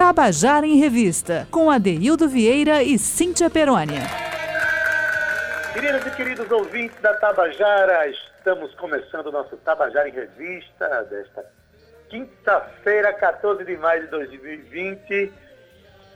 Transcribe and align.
Tabajara 0.00 0.66
em 0.66 0.78
Revista, 0.78 1.46
com 1.50 1.70
Adeildo 1.70 2.26
Vieira 2.26 2.82
e 2.82 2.98
Cíntia 2.98 3.50
Perônia. 3.50 4.00
Queridas 5.74 6.06
e 6.06 6.10
queridos 6.12 6.50
ouvintes 6.50 6.98
da 7.02 7.12
Tabajara, 7.18 8.08
estamos 8.08 8.74
começando 8.76 9.26
o 9.26 9.30
nosso 9.30 9.58
Tabajara 9.58 10.08
em 10.08 10.12
Revista 10.12 11.04
desta 11.04 11.44
quinta-feira, 12.08 13.12
14 13.12 13.62
de 13.62 13.76
maio 13.76 14.04
de 14.04 14.06
2020. 14.08 15.32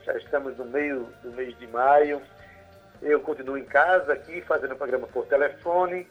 Já 0.03 0.13
estamos 0.17 0.57
no 0.57 0.65
meio 0.65 1.07
do 1.21 1.29
mês 1.33 1.55
de 1.59 1.67
maio. 1.67 2.19
Eu 3.03 3.19
continuo 3.19 3.55
em 3.55 3.65
casa 3.65 4.13
aqui, 4.13 4.41
fazendo 4.41 4.73
o 4.73 4.77
programa 4.77 5.05
por 5.05 5.27
telefone, 5.27 6.07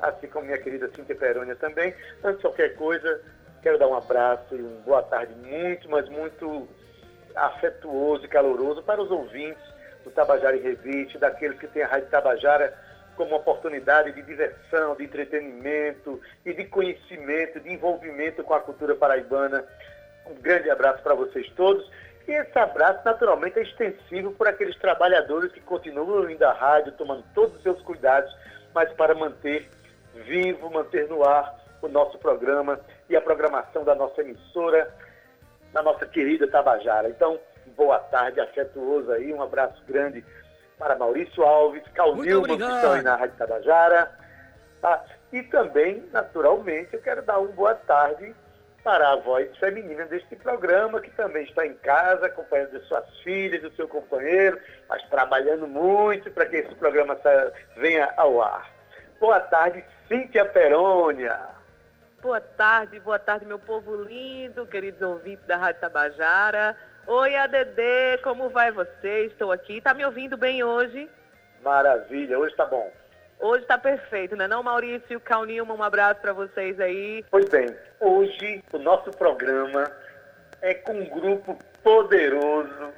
assim 0.00 0.26
como 0.26 0.46
minha 0.46 0.58
querida 0.58 0.90
Cíntia 0.92 1.14
Perônia 1.14 1.54
também. 1.54 1.94
Antes 2.24 2.38
de 2.38 2.42
qualquer 2.42 2.74
coisa, 2.74 3.22
quero 3.62 3.78
dar 3.78 3.86
um 3.86 3.94
abraço 3.94 4.56
e 4.56 4.60
uma 4.60 4.80
boa 4.80 5.02
tarde 5.04 5.32
muito, 5.36 5.88
mas 5.88 6.08
muito 6.08 6.68
afetuoso 7.34 8.24
e 8.24 8.28
caloroso 8.28 8.82
para 8.82 9.00
os 9.00 9.10
ouvintes 9.10 9.62
do 10.04 10.10
Tabajara 10.10 10.56
em 10.56 10.60
Reviste, 10.60 11.18
daqueles 11.18 11.58
que 11.58 11.66
têm 11.66 11.82
a 11.82 11.88
Rádio 11.88 12.08
Tabajara 12.08 12.76
como 13.16 13.36
oportunidade 13.36 14.12
de 14.12 14.22
diversão, 14.22 14.94
de 14.96 15.04
entretenimento 15.04 16.20
e 16.44 16.52
de 16.52 16.64
conhecimento, 16.64 17.60
de 17.60 17.72
envolvimento 17.72 18.42
com 18.42 18.54
a 18.54 18.60
cultura 18.60 18.94
paraibana. 18.94 19.64
Um 20.26 20.34
grande 20.34 20.70
abraço 20.70 21.02
para 21.02 21.14
vocês 21.14 21.48
todos. 21.54 21.88
E 22.26 22.32
esse 22.32 22.58
abraço, 22.58 23.04
naturalmente, 23.04 23.58
é 23.58 23.62
extensivo 23.62 24.32
por 24.32 24.46
aqueles 24.46 24.76
trabalhadores 24.78 25.52
que 25.52 25.60
continuam 25.60 26.30
indo 26.30 26.44
à 26.44 26.52
rádio, 26.52 26.92
tomando 26.92 27.24
todos 27.34 27.56
os 27.56 27.62
seus 27.62 27.80
cuidados, 27.82 28.34
mas 28.72 28.90
para 28.92 29.14
manter 29.14 29.68
vivo, 30.14 30.70
manter 30.70 31.08
no 31.08 31.24
ar 31.24 31.60
o 31.82 31.88
nosso 31.88 32.16
programa 32.18 32.78
e 33.08 33.16
a 33.16 33.20
programação 33.20 33.84
da 33.84 33.94
nossa 33.94 34.20
emissora, 34.20 34.92
da 35.72 35.82
nossa 35.82 36.06
querida 36.06 36.46
Tabajara. 36.46 37.08
Então, 37.08 37.38
boa 37.76 37.98
tarde, 37.98 38.40
afetuoso 38.40 39.10
aí, 39.12 39.32
um 39.32 39.42
abraço 39.42 39.82
grande 39.86 40.24
para 40.78 40.96
Maurício 40.96 41.42
Alves, 41.42 41.82
Calvilma, 41.94 42.48
que 42.48 42.62
estão 42.62 42.92
aí 42.92 43.02
na 43.02 43.16
Rádio 43.16 43.36
Tabajara. 43.36 44.10
Tá? 44.80 45.04
E 45.32 45.42
também, 45.44 46.04
naturalmente, 46.12 46.94
eu 46.94 47.00
quero 47.00 47.22
dar 47.22 47.38
uma 47.38 47.48
boa 47.48 47.74
tarde 47.74 48.34
para 48.82 49.12
a 49.12 49.16
voz 49.16 49.56
feminina 49.58 50.04
deste 50.06 50.34
programa, 50.34 51.00
que 51.00 51.10
também 51.10 51.44
está 51.44 51.64
em 51.64 51.74
casa, 51.74 52.26
acompanhando 52.26 52.78
de 52.78 52.86
suas 52.86 53.08
filhas, 53.20 53.62
do 53.62 53.72
seu 53.76 53.86
companheiro, 53.86 54.58
mas 54.88 55.02
trabalhando 55.04 55.68
muito 55.68 56.30
para 56.32 56.46
que 56.46 56.56
esse 56.56 56.74
programa 56.74 57.16
venha 57.76 58.12
ao 58.16 58.42
ar. 58.42 58.68
Boa 59.20 59.38
tarde, 59.38 59.84
Cíntia 60.08 60.44
Perônia. 60.44 61.38
Boa 62.22 62.40
tarde, 62.40 63.00
boa 63.00 63.18
tarde, 63.18 63.44
meu 63.44 63.58
povo 63.58 63.96
lindo, 64.04 64.64
queridos 64.64 65.02
ouvintes 65.02 65.44
da 65.44 65.56
Rádio 65.56 65.80
Tabajara. 65.80 66.76
Oi, 67.04 67.34
ADD, 67.34 68.22
como 68.22 68.48
vai 68.48 68.70
você? 68.70 69.26
Estou 69.26 69.50
aqui. 69.50 69.80
Tá 69.80 69.92
me 69.92 70.04
ouvindo 70.04 70.36
bem 70.36 70.62
hoje? 70.62 71.10
Maravilha, 71.64 72.38
hoje 72.38 72.54
tá 72.54 72.64
bom. 72.64 72.92
Hoje 73.40 73.64
tá 73.64 73.76
perfeito, 73.76 74.36
né 74.36 74.46
não, 74.46 74.62
Maurício? 74.62 75.18
Cal 75.18 75.44
Nilma, 75.44 75.74
um 75.74 75.82
abraço 75.82 76.20
para 76.20 76.32
vocês 76.32 76.78
aí. 76.78 77.24
Pois 77.28 77.48
bem, 77.48 77.76
hoje 77.98 78.62
o 78.72 78.78
nosso 78.78 79.10
programa 79.10 79.90
é 80.60 80.74
com 80.74 80.92
um 80.92 81.06
grupo 81.06 81.58
poderoso, 81.82 82.92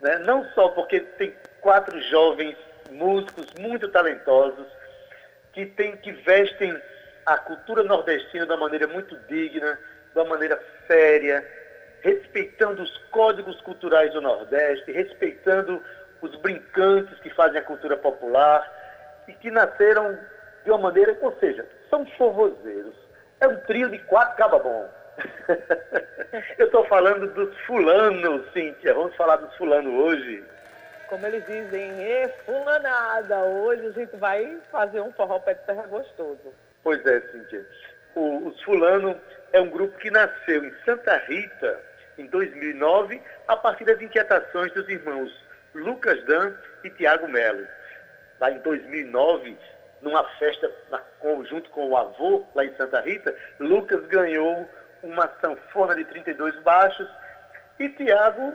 né? 0.00 0.18
não 0.20 0.46
só 0.54 0.70
porque 0.70 1.00
tem 1.00 1.34
quatro 1.60 2.00
jovens 2.04 2.56
músicos 2.90 3.52
muito 3.60 3.86
talentosos 3.90 4.66
que, 5.52 5.66
tem, 5.66 5.94
que 5.98 6.10
vestem 6.12 6.74
a 7.24 7.38
cultura 7.38 7.82
nordestina 7.82 8.46
de 8.46 8.52
uma 8.52 8.60
maneira 8.60 8.86
muito 8.86 9.16
digna, 9.28 9.78
de 10.12 10.18
uma 10.18 10.28
maneira 10.28 10.60
séria, 10.86 11.46
respeitando 12.02 12.82
os 12.82 12.98
códigos 13.10 13.60
culturais 13.60 14.12
do 14.12 14.20
Nordeste, 14.20 14.90
respeitando 14.90 15.82
os 16.20 16.34
brincantes 16.36 17.18
que 17.20 17.30
fazem 17.30 17.58
a 17.58 17.64
cultura 17.64 17.96
popular 17.96 18.70
e 19.28 19.32
que 19.34 19.50
nasceram 19.50 20.18
de 20.64 20.70
uma 20.70 20.78
maneira, 20.78 21.16
ou 21.20 21.36
seja, 21.38 21.66
são 21.88 22.04
forrozeiros. 22.18 22.94
É 23.40 23.48
um 23.48 23.56
trio 23.60 23.88
de 23.88 23.98
quatro 24.00 24.36
cababom. 24.36 24.88
Eu 26.58 26.66
estou 26.66 26.84
falando 26.86 27.26
dos 27.34 27.56
fulanos, 27.66 28.50
Cíntia. 28.52 28.94
Vamos 28.94 29.14
falar 29.16 29.36
dos 29.36 29.54
fulanos 29.56 29.92
hoje. 29.92 30.44
Como 31.08 31.26
eles 31.26 31.44
dizem, 31.46 31.92
e 32.00 32.28
fulanada. 32.46 33.40
Hoje 33.40 33.86
a 33.86 33.90
gente 33.90 34.16
vai 34.16 34.58
fazer 34.70 35.00
um 35.00 35.12
forró 35.12 35.38
pé 35.40 35.54
de 35.54 35.60
terra 35.60 35.86
gostoso. 35.86 36.54
Pois 36.82 37.04
é, 37.06 37.20
Cíntia. 37.20 37.66
O, 38.14 38.48
os 38.48 38.60
Fulano 38.62 39.18
é 39.52 39.60
um 39.60 39.70
grupo 39.70 39.96
que 39.98 40.10
nasceu 40.10 40.64
em 40.64 40.74
Santa 40.84 41.16
Rita, 41.28 41.80
em 42.18 42.26
2009, 42.26 43.20
a 43.48 43.56
partir 43.56 43.84
das 43.84 44.00
inquietações 44.00 44.72
dos 44.72 44.88
irmãos 44.88 45.32
Lucas 45.74 46.22
Dan 46.24 46.54
e 46.84 46.90
Tiago 46.90 47.28
Melo. 47.28 47.66
Lá 48.40 48.50
em 48.50 48.58
2009, 48.58 49.56
numa 50.02 50.24
festa 50.38 50.70
junto 51.48 51.70
com 51.70 51.88
o 51.88 51.96
avô, 51.96 52.44
lá 52.54 52.64
em 52.64 52.74
Santa 52.76 53.00
Rita, 53.00 53.34
Lucas 53.60 54.04
ganhou 54.06 54.68
uma 55.02 55.30
sanfona 55.40 55.94
de 55.94 56.04
32 56.06 56.54
baixos 56.62 57.08
e 57.78 57.88
Tiago 57.90 58.54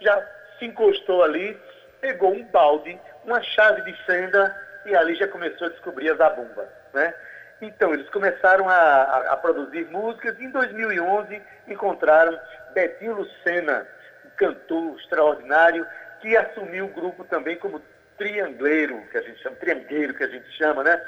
já 0.00 0.26
se 0.58 0.66
encostou 0.66 1.22
ali, 1.22 1.58
pegou 2.00 2.32
um 2.32 2.44
balde, 2.44 2.98
uma 3.24 3.42
chave 3.42 3.82
de 3.82 3.92
fenda 4.04 4.54
e 4.86 4.94
ali 4.94 5.14
já 5.14 5.26
começou 5.28 5.66
a 5.66 5.70
descobrir 5.70 6.10
a 6.10 6.14
zabumba, 6.14 6.68
né? 6.92 7.14
Então, 7.60 7.94
eles 7.94 8.08
começaram 8.10 8.68
a, 8.68 8.74
a, 8.74 9.32
a 9.32 9.36
produzir 9.36 9.86
músicas 9.86 10.38
e 10.38 10.44
em 10.44 10.50
2011 10.50 11.40
encontraram 11.68 12.38
Betinho 12.72 13.14
Lucena, 13.14 13.86
um 14.24 14.30
cantor 14.36 14.98
extraordinário, 14.98 15.86
que 16.20 16.36
assumiu 16.36 16.86
o 16.86 16.94
grupo 16.94 17.24
também 17.24 17.56
como 17.56 17.80
triangleiro, 18.16 19.00
que 19.10 19.18
a 19.18 19.22
gente 19.22 19.40
chama, 19.42 19.56
triangueiro 19.56 20.14
que 20.14 20.24
a 20.24 20.28
gente 20.28 20.50
chama, 20.52 20.82
né? 20.82 21.00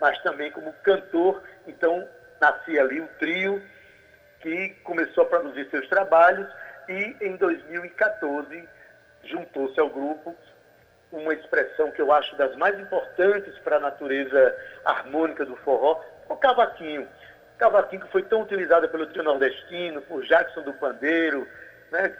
Mas 0.00 0.18
também 0.22 0.50
como 0.50 0.72
cantor. 0.82 1.42
Então, 1.66 2.06
nascia 2.40 2.82
ali 2.82 3.00
um 3.00 3.06
trio 3.18 3.62
que 4.40 4.70
começou 4.84 5.24
a 5.24 5.26
produzir 5.26 5.68
seus 5.70 5.88
trabalhos 5.88 6.46
e 6.88 7.16
em 7.20 7.36
2014 7.36 8.68
juntou-se 9.24 9.80
ao 9.80 9.88
grupo 9.88 10.36
uma 11.18 11.34
expressão 11.34 11.90
que 11.90 12.00
eu 12.00 12.12
acho 12.12 12.36
das 12.36 12.54
mais 12.56 12.78
importantes 12.78 13.56
para 13.60 13.76
a 13.76 13.80
natureza 13.80 14.56
harmônica 14.84 15.44
do 15.44 15.56
forró, 15.56 16.00
o 16.28 16.36
cavaquinho. 16.36 17.02
O 17.02 17.58
cavaquinho 17.58 18.02
que 18.02 18.12
foi 18.12 18.22
tão 18.22 18.42
utilizado 18.42 18.88
pelo 18.88 19.06
trio 19.06 19.22
nordestino, 19.22 20.02
por 20.02 20.24
Jackson 20.24 20.62
do 20.62 20.74
Pandeiro, 20.74 21.46
né, 21.90 22.14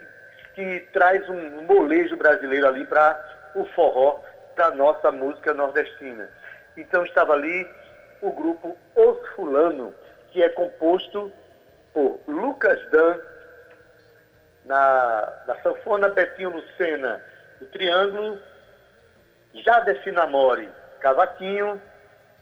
que, 0.55 0.79
que 0.79 0.87
traz 0.91 1.27
um 1.29 1.61
molejo 1.63 2.17
brasileiro 2.17 2.67
ali 2.67 2.85
para 2.85 3.51
o 3.55 3.65
forró, 3.65 4.19
para 4.55 4.67
a 4.67 4.71
nossa 4.71 5.11
música 5.11 5.53
nordestina. 5.53 6.29
Então 6.75 7.03
estava 7.05 7.33
ali 7.33 7.67
o 8.21 8.31
grupo 8.31 8.77
Os 8.95 9.27
Fulano, 9.35 9.93
que 10.31 10.41
é 10.41 10.49
composto 10.49 11.31
por 11.93 12.19
Lucas 12.27 12.79
Dan, 12.89 13.19
na, 14.65 15.33
na 15.47 15.55
sanfona 15.61 16.09
Betinho 16.09 16.49
Lucena, 16.49 17.21
do 17.59 17.65
Triângulo, 17.67 18.39
Jade 19.63 19.95
Finamori, 20.03 20.69
cavaquinho 20.99 21.81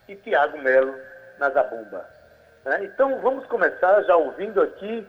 e 0.07 0.15
Tiago 0.15 0.57
Melo 0.57 0.95
na 1.39 1.49
zabumba. 1.49 2.07
Né? 2.63 2.85
Então 2.85 3.19
vamos 3.21 3.45
começar 3.47 4.01
já 4.03 4.15
ouvindo 4.15 4.61
aqui 4.61 5.07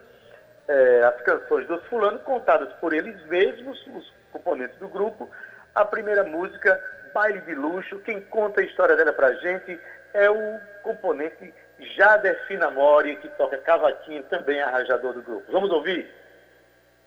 é, 0.68 1.02
as 1.04 1.20
canções 1.22 1.66
dos 1.66 1.82
fulanos 1.86 2.22
contadas 2.22 2.72
por 2.74 2.92
eles 2.92 3.24
mesmos, 3.26 3.78
os 3.88 4.12
componentes 4.32 4.78
do 4.78 4.88
grupo. 4.88 5.30
A 5.74 5.84
primeira 5.84 6.24
música, 6.24 6.80
Baile 7.14 7.40
de 7.42 7.54
Luxo, 7.54 7.98
quem 8.00 8.20
conta 8.22 8.60
a 8.60 8.64
história 8.64 8.96
dela 8.96 9.12
pra 9.12 9.32
gente 9.34 9.78
é 10.12 10.30
o 10.30 10.60
componente 10.82 11.52
Jader 11.96 12.47
Finamori, 12.47 13.16
que 13.16 13.28
toca 13.30 13.59
cavaquinho, 13.59 14.22
também 14.24 14.60
arranjador 14.60 15.12
do 15.12 15.22
grupo. 15.22 15.52
Vamos 15.52 15.70
ouvir? 15.70 16.10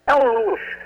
É 0.05 0.13
um 0.13 0.49
luxo. 0.49 0.77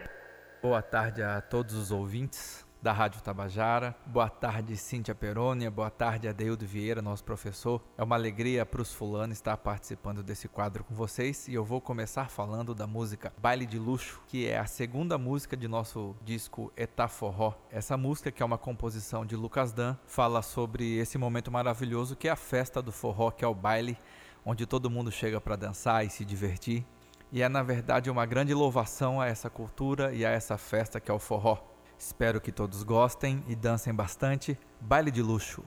Boa 0.62 0.82
tarde 0.82 1.22
a 1.22 1.42
todos 1.42 1.74
os 1.74 1.92
ouvintes 1.92 2.66
da 2.84 2.92
Rádio 2.92 3.22
Tabajara. 3.22 3.96
Boa 4.06 4.30
tarde, 4.30 4.76
Cíntia 4.76 5.16
Perônia. 5.16 5.72
Boa 5.72 5.90
tarde, 5.90 6.28
Adeildo 6.28 6.66
Vieira, 6.66 7.02
nosso 7.02 7.24
professor. 7.24 7.82
É 7.98 8.04
uma 8.04 8.18
alegria 8.18 8.66
para 8.66 8.82
os 8.82 8.94
fulanos 8.94 9.38
estar 9.38 9.56
participando 9.56 10.22
desse 10.22 10.50
quadro 10.50 10.84
com 10.84 10.94
vocês 10.94 11.48
e 11.48 11.54
eu 11.54 11.64
vou 11.64 11.80
começar 11.80 12.30
falando 12.30 12.76
da 12.76 12.86
música 12.86 13.32
Baile 13.42 13.66
de 13.66 13.80
Luxo, 13.80 14.22
que 14.28 14.50
é 14.50 14.60
a 14.60 14.66
segunda 14.66 15.18
música 15.18 15.56
de 15.56 15.66
nosso 15.66 16.14
disco 16.26 16.74
Etá 16.76 17.08
Forró. 17.08 17.54
Essa 17.72 17.96
música, 17.96 18.34
que 18.34 18.44
é 18.44 18.46
uma 18.46 18.58
composição 18.58 19.26
de 19.26 19.38
Lucas 19.38 19.72
Dan, 19.72 19.96
fala 20.06 20.42
sobre 20.42 20.98
esse 20.98 21.18
momento 21.18 21.50
maravilhoso 21.50 22.18
que 22.18 22.28
é 22.28 22.32
a 22.32 22.36
festa 22.36 22.82
do 22.82 22.92
forró, 22.92 23.32
que 23.32 23.46
é 23.46 23.48
o 23.48 23.56
baile, 23.56 23.98
onde 24.46 24.66
todo 24.66 24.90
mundo 24.90 25.10
chega 25.10 25.40
para 25.40 25.56
dançar 25.56 26.06
e 26.06 26.10
se 26.10 26.26
divertir. 26.26 26.86
E 27.32 27.42
é, 27.42 27.48
na 27.48 27.64
verdade, 27.64 28.12
uma 28.12 28.26
grande 28.26 28.54
louvação 28.54 29.22
a 29.22 29.28
essa 29.28 29.50
cultura 29.50 30.14
e 30.14 30.26
a 30.26 30.30
essa 30.30 30.58
festa 30.58 31.00
que 31.00 31.10
é 31.10 31.14
o 31.14 31.18
forró. 31.18 31.73
Espero 32.06 32.42
que 32.42 32.52
todos 32.52 32.84
gostem 32.84 33.42
e 33.48 33.56
dancem 33.56 33.96
bastante. 33.96 34.60
Baile 34.82 35.10
de 35.10 35.22
luxo. 35.22 35.64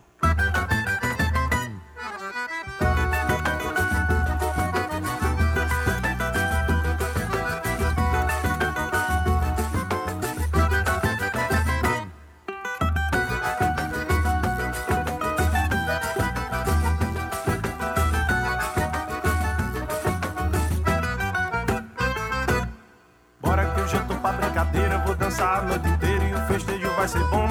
Festejo 26.56 26.88
vai 26.96 27.06
ser 27.06 27.22
bom. 27.24 27.46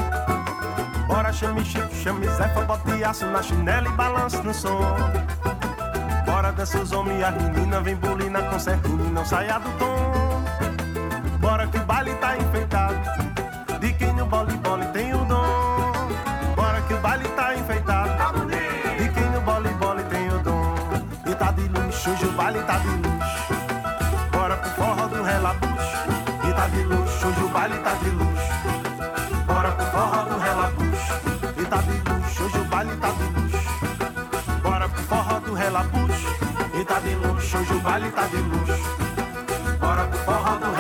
Bora 1.07 1.31
chame 1.31 1.63
Chico, 1.63 1.94
chame 1.94 2.28
Zefa, 2.28 2.62
bote 2.62 3.04
aço 3.04 3.25
na 3.28 3.42
chinela 3.44 3.88
e 3.88 3.92
balance 3.92 4.38
no 4.42 4.54
som. 4.54 4.81
Bora 6.25 6.52
dança 6.52 6.80
os 6.80 6.92
homens 6.92 7.19
e 7.19 7.24
as 7.24 7.36
meninas, 7.36 7.84
vem 7.84 7.96
bolina 7.96 8.42
com 8.42 8.57
certinho, 8.57 9.12
não 9.12 9.24
saia 9.24 9.60
do 9.60 9.69
tom. 9.78 10.44
Bora 11.40 11.68
que 11.68 11.78
o 11.78 11.86
baile 11.86 12.16
tá 12.16 12.36
enfeitado, 12.36 12.96
de 13.80 13.94
quem 13.94 14.12
no 14.13 14.25
bole 14.25 14.57
bole 14.57 14.86
tem 14.88 15.13
o 15.13 15.24
dom. 15.25 15.92
Bora 16.56 16.81
que 16.81 16.94
o 16.96 16.98
baile 16.98 17.28
tá 17.30 17.56
enfeitado, 17.56 18.48
de 18.98 19.10
quem 19.10 19.30
no 19.30 19.42
bole 19.42 19.69
bole 19.75 20.04
tem 20.06 20.28
o 20.30 20.40
dom. 20.40 20.74
E 21.28 21.36
tá 21.36 21.51
de 21.51 21.68
luxo, 21.68 22.10
o 22.10 22.31
baile 22.31 22.60
tá 22.63 22.80
de 22.80 22.88
luxo. 22.88 23.05
Tá 36.95 37.01
de 37.01 37.15
luxo, 37.15 37.57
hoje 37.57 37.74
o 37.74 37.80
baile 37.81 38.09
tá 38.12 38.25
de 38.27 38.38
luxo. 38.38 38.95
Bora 39.80 40.07
pro 40.07 40.19
forró 40.19 40.56
do! 40.56 40.75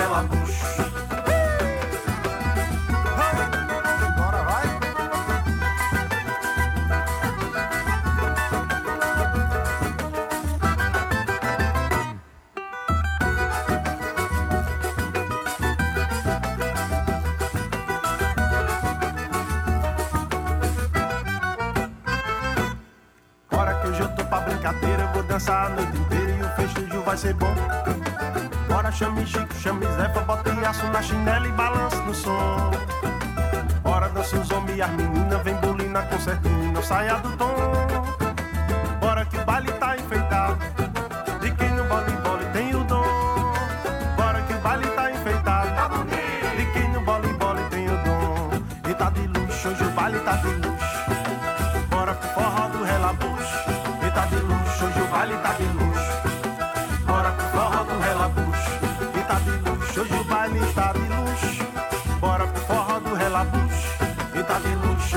Bora 23.51 23.73
que 23.81 23.87
eu 23.87 24.15
tô 24.15 24.24
vou 25.13 25.23
dançar 25.23 25.67
a 25.67 25.69
noite 25.69 25.97
inteira 25.97 26.31
e 26.31 26.41
o 26.41 26.49
festejo 26.55 27.01
vai 27.03 27.17
ser 27.17 27.33
bom. 27.35 27.53
Bora 28.67 28.91
chame 28.91 29.25
Chico, 29.25 29.53
chame 29.55 29.85
Zefa, 29.85 30.21
bota 30.21 30.51
aço 30.67 30.85
na 30.87 31.01
chinela 31.01 31.47
e 31.47 31.51
balance 31.51 31.95
no 31.97 32.13
som. 32.13 32.71
Bora 33.83 34.09
dança 34.09 34.37
os 34.37 34.49
homens 34.51 34.77
e 34.77 34.81
as 34.81 34.89
meninas, 34.91 35.43
vem 35.43 35.55
bolina 35.55 36.01
com 36.03 36.19
certinho, 36.19 36.71
não 36.71 36.81
saia 36.81 37.15
do 37.17 37.31
tom. 37.37 37.55
Bora 38.99 39.25
que 39.25 39.37
o 39.37 39.45
baile 39.45 39.71
tá 39.73 39.95
enfeitado, 39.97 40.57
de 41.41 41.51
quem 41.51 41.69
no 41.71 41.83
bole 41.83 42.11
bole 42.23 42.45
tem 42.51 42.75
o 42.75 42.83
dom. 42.85 43.53
Bora 44.17 44.41
que 44.41 44.53
o 44.53 44.59
baile 44.59 44.87
tá 44.87 45.11
enfeitado, 45.11 46.05
de 46.57 46.65
quem 46.73 46.89
no 46.91 47.01
bole 47.01 47.27
bole 47.33 47.61
tem 47.69 47.87
o 47.87 48.03
dom. 48.03 48.49
E 48.89 48.93
tá 48.95 49.11
de 49.11 49.27
luxo, 49.27 49.69
hoje 49.69 49.83
o 49.83 49.91
baile 49.91 50.19
tá 50.21 50.37
de 50.37 50.47
luxo. 50.47 50.74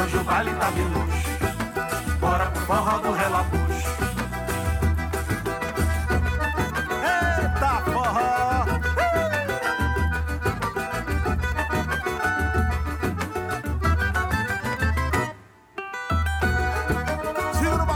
Hoje 0.01 0.17
o 0.17 0.25
baile 0.25 0.55
tá 0.55 0.71
de 0.71 0.83
luxo. 0.83 1.29
Bora 2.21 2.47
pro 2.47 2.63
forró 2.63 2.99
do 2.99 3.13
relabucho. 3.13 3.89
Eita 7.03 7.83
forró! 7.93 8.65
Segura 17.55 17.83
o 17.83 17.87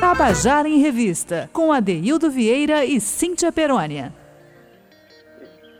Tabajara 0.00 0.68
em 0.68 0.78
Revista, 0.80 1.48
com 1.52 1.72
Adeildo 1.72 2.30
Vieira 2.30 2.84
e 2.84 3.00
Cíntia 3.00 3.52
Perônia. 3.52 4.19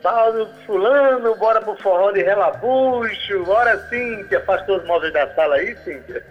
Salve 0.02 0.47
fulano, 0.64 1.35
bora 1.37 1.61
pro 1.61 1.76
forró 1.76 2.11
de 2.12 2.23
relabucho. 2.23 3.44
Bora, 3.44 3.79
Cíntia. 3.88 4.38
Afastou 4.38 4.79
os 4.79 4.85
móveis 4.87 5.12
da 5.12 5.32
sala 5.35 5.56
aí, 5.56 5.76
Cíntia? 5.79 6.25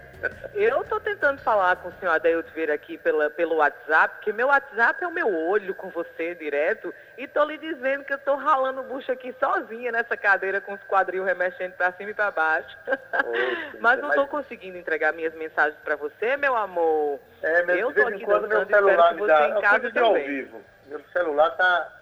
Eu 0.54 0.84
tô 0.84 1.00
tentando 1.00 1.40
falar 1.42 1.78
com 1.78 1.88
o 1.88 1.94
senhor 1.94 2.12
Adeildo 2.12 2.50
Vieira 2.54 2.74
aqui 2.74 2.98
pela, 2.98 3.30
pelo 3.30 3.56
WhatsApp, 3.58 4.16
porque 4.16 4.34
meu 4.34 4.48
WhatsApp 4.48 5.02
é 5.02 5.08
o 5.08 5.14
meu 5.14 5.34
olho 5.48 5.74
com 5.74 5.90
você 5.90 6.36
direto, 6.36 6.94
e 7.18 7.26
tô 7.26 7.46
lhe 7.46 7.58
dizendo 7.58 8.04
que 8.04 8.14
eu 8.14 8.18
tô 8.18 8.36
ralando 8.36 8.82
o 8.82 8.84
bucho 8.84 9.10
aqui 9.14 9.34
sozinha 9.40 9.94
nessa 9.94 10.18
cadeira 10.18 10.60
com 10.60 10.74
os 10.74 10.84
quadril 10.84 11.24
remexendo 11.24 11.72
pra 11.76 11.94
cima 11.94 12.10
e 12.10 12.14
pra 12.14 12.32
baixo. 12.32 12.78
Mas 13.80 14.02
não 14.02 14.10
tô 14.10 14.22
mas- 14.24 14.30
conseguindo 14.30 14.78
entregar 14.78 15.14
minhas 15.14 15.34
mensagens 15.36 15.80
pra 15.86 15.96
você, 15.96 16.36
meu 16.36 16.54
amor. 16.54 17.18
É, 17.42 17.64
meu, 17.64 17.78
eu 17.78 17.94
tô 17.94 18.06
aqui 18.08 18.26
quando 18.26 18.48
meu 18.50 18.66
celular 18.66 19.14
me 19.14 19.26
dá. 19.26 19.48
em 19.48 19.52
Eu 19.52 19.62
casa 19.62 19.76
fico 19.80 19.92
de 19.94 20.00
ao 20.00 20.14
vivo. 20.16 20.62
Meu 20.88 21.02
celular 21.14 21.52
tá. 21.52 21.99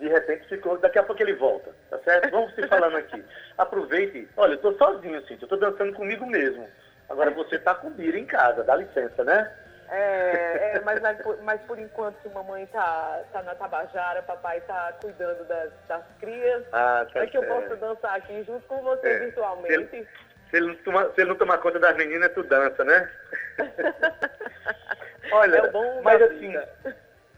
De 0.00 0.08
repente 0.08 0.48
ficou. 0.48 0.78
Daqui 0.78 0.98
a 0.98 1.02
pouco 1.02 1.22
ele 1.22 1.34
volta, 1.34 1.70
tá 1.90 1.98
certo? 1.98 2.30
Vamos 2.30 2.54
se 2.54 2.66
falando 2.66 2.96
aqui. 2.96 3.22
Aproveite. 3.58 4.26
Olha, 4.36 4.54
eu 4.54 4.58
tô 4.58 4.72
sozinho, 4.72 5.20
Cíntia. 5.26 5.44
Eu 5.44 5.48
tô 5.48 5.56
dançando 5.56 5.92
comigo 5.92 6.26
mesmo. 6.26 6.66
Agora 7.08 7.30
você 7.30 7.58
tá 7.58 7.74
com 7.74 7.90
Bira 7.90 8.18
em 8.18 8.24
casa, 8.24 8.64
dá 8.64 8.76
licença, 8.76 9.22
né? 9.22 9.52
É, 9.92 10.76
é, 10.76 10.80
mas, 10.84 11.00
mas, 11.42 11.60
por- 11.62 11.78
enquanto 11.78 12.14
que 12.22 12.28
mamãe 12.28 12.64
tá, 12.66 13.20
tá 13.32 13.42
na 13.42 13.56
Tabajara, 13.56 14.22
papai 14.22 14.60
tá 14.60 14.92
cuidando 15.02 15.44
das, 15.46 15.70
das 15.88 16.02
crias, 16.20 16.64
Ah, 16.72 17.04
tá 17.12 17.24
é 17.24 17.26
que 17.26 17.36
eu 17.36 17.42
posso 17.42 17.74
dançar 17.76 18.14
aqui 18.16 18.42
junto 18.44 18.64
com 18.68 18.80
você 18.82 19.06
É, 19.08 19.18
virtualmente. 19.18 20.08
Se 20.48 20.56
ele, 20.56 20.66
não 20.68 20.74
toma- 20.76 21.10
se 21.12 21.20
ele 21.20 21.30
não 21.30 21.36
tomar 21.36 21.58
conta 21.58 21.78
das 21.80 21.96
meninas, 21.96 22.32
tu 22.32 22.42
dança, 22.44 22.84
né? 22.84 23.10
Olha, 25.32 25.56
É 25.56 26.02
mas 26.02 26.22
assim. 26.22 26.54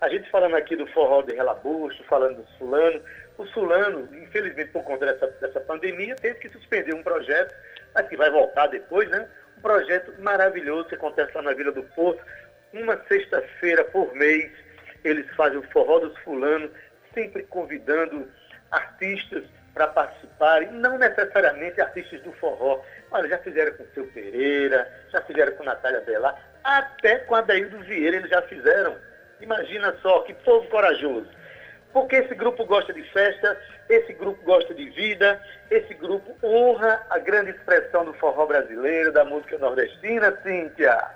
A 0.03 0.09
gente 0.09 0.29
falando 0.31 0.57
aqui 0.57 0.75
do 0.75 0.85
forró 0.89 1.23
de 1.23 1.33
relabucho, 1.33 2.03
falando 2.05 2.43
dos 2.43 2.57
fulano, 2.57 3.01
o 3.39 3.47
fulano, 3.47 4.09
infelizmente 4.13 4.73
por 4.73 4.83
conta 4.83 5.07
dessa, 5.07 5.29
dessa 5.41 5.61
pandemia, 5.61 6.17
teve 6.17 6.41
que 6.41 6.49
suspender 6.49 6.93
um 6.93 7.05
projeto, 7.05 7.55
mas 7.95 8.09
que 8.09 8.17
vai 8.17 8.29
voltar 8.29 8.67
depois, 8.67 9.09
né? 9.09 9.29
Um 9.57 9.61
projeto 9.61 10.13
maravilhoso 10.21 10.89
que 10.89 10.97
acontece 10.97 11.31
lá 11.37 11.43
na 11.43 11.55
Vila 11.55 11.71
do 11.71 11.85
Porto, 11.85 12.21
uma 12.73 13.01
sexta-feira 13.07 13.85
por 13.85 14.13
mês, 14.17 14.51
eles 15.05 15.25
fazem 15.37 15.59
o 15.59 15.71
forró 15.71 16.01
dos 16.01 16.19
fulanos, 16.19 16.73
sempre 17.15 17.45
convidando 17.45 18.29
artistas 18.73 19.45
para 19.73 19.87
participarem, 19.87 20.73
não 20.73 20.99
necessariamente 20.99 21.81
artistas 21.81 22.21
do 22.23 22.33
forró. 22.33 22.83
Olha, 23.13 23.29
já 23.29 23.39
fizeram 23.39 23.73
com 23.77 23.85
o 23.85 23.95
Seu 23.95 24.07
Pereira, 24.09 24.91
já 25.13 25.23
fizeram 25.23 25.53
com 25.53 25.63
Natália 25.63 26.01
Belar, 26.01 26.37
até 26.65 27.19
com 27.21 27.37
a 27.37 27.41
Daildo 27.41 27.79
Vieira 27.85 28.17
eles 28.17 28.31
já 28.31 28.43
fizeram. 28.43 28.97
Imagina 29.43 29.95
só, 30.01 30.21
que 30.21 30.33
povo 30.35 30.67
corajoso. 30.69 31.29
Porque 31.93 32.17
esse 32.17 32.35
grupo 32.35 32.65
gosta 32.65 32.93
de 32.93 33.03
festa, 33.11 33.61
esse 33.89 34.15
grupo 34.15 34.43
gosta 34.45 34.73
de 34.73 34.89
vida, 34.91 35.43
esse 35.71 35.93
grupo 35.95 36.35
honra 36.43 37.05
a 37.11 37.19
grande 37.19 37.51
expressão 37.51 38.05
do 38.05 38.15
forró 38.15 38.47
brasileiro, 38.47 39.13
da 39.13 39.25
música 39.25 39.59
nordestina, 39.59 40.35
Cíntia. 40.43 41.11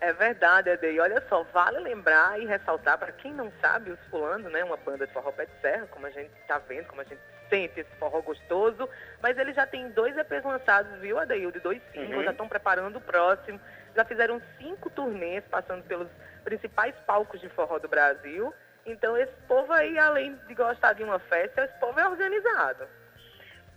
É 0.00 0.12
verdade, 0.12 0.70
Ede. 0.70 0.92
E 0.92 1.00
olha 1.00 1.22
só, 1.28 1.42
vale 1.52 1.78
lembrar 1.80 2.38
e 2.38 2.46
ressaltar, 2.46 2.98
para 2.98 3.12
quem 3.12 3.32
não 3.32 3.50
sabe, 3.60 3.90
os 3.90 3.98
Fulano, 4.10 4.50
né, 4.50 4.62
uma 4.62 4.76
banda 4.76 5.06
de 5.06 5.12
forró 5.12 5.32
pé 5.32 5.46
de 5.46 5.52
serra, 5.60 5.86
como 5.90 6.06
a 6.06 6.10
gente 6.10 6.30
tá 6.46 6.60
vendo, 6.68 6.86
como 6.86 7.00
a 7.00 7.04
gente 7.04 7.20
sente 7.48 7.80
esse 7.80 7.90
forró 7.98 8.20
gostoso, 8.22 8.88
mas 9.22 9.36
eles 9.38 9.54
já 9.56 9.66
têm 9.66 9.88
dois 9.90 10.16
EPs 10.16 10.44
lançados, 10.44 10.98
viu, 11.00 11.18
Adeildo? 11.18 11.60
Dois 11.60 11.80
singles, 11.92 12.16
Uhum. 12.18 12.24
já 12.24 12.30
estão 12.32 12.48
preparando 12.48 12.96
o 12.96 13.00
próximo. 13.00 13.60
Já 13.96 14.04
fizeram 14.04 14.40
cinco 14.58 14.88
turnês, 14.90 15.42
passando 15.50 15.82
pelos 15.84 16.08
principais 16.44 16.94
palcos 17.06 17.40
de 17.40 17.48
forró 17.50 17.78
do 17.78 17.88
Brasil. 17.88 18.52
Então, 18.86 19.16
esse 19.16 19.32
povo 19.46 19.72
aí, 19.72 19.98
além 19.98 20.34
de 20.46 20.54
gostar 20.54 20.92
de 20.94 21.02
uma 21.02 21.18
festa, 21.18 21.64
esse 21.64 21.74
povo 21.78 21.98
é 21.98 22.08
organizado. 22.08 22.86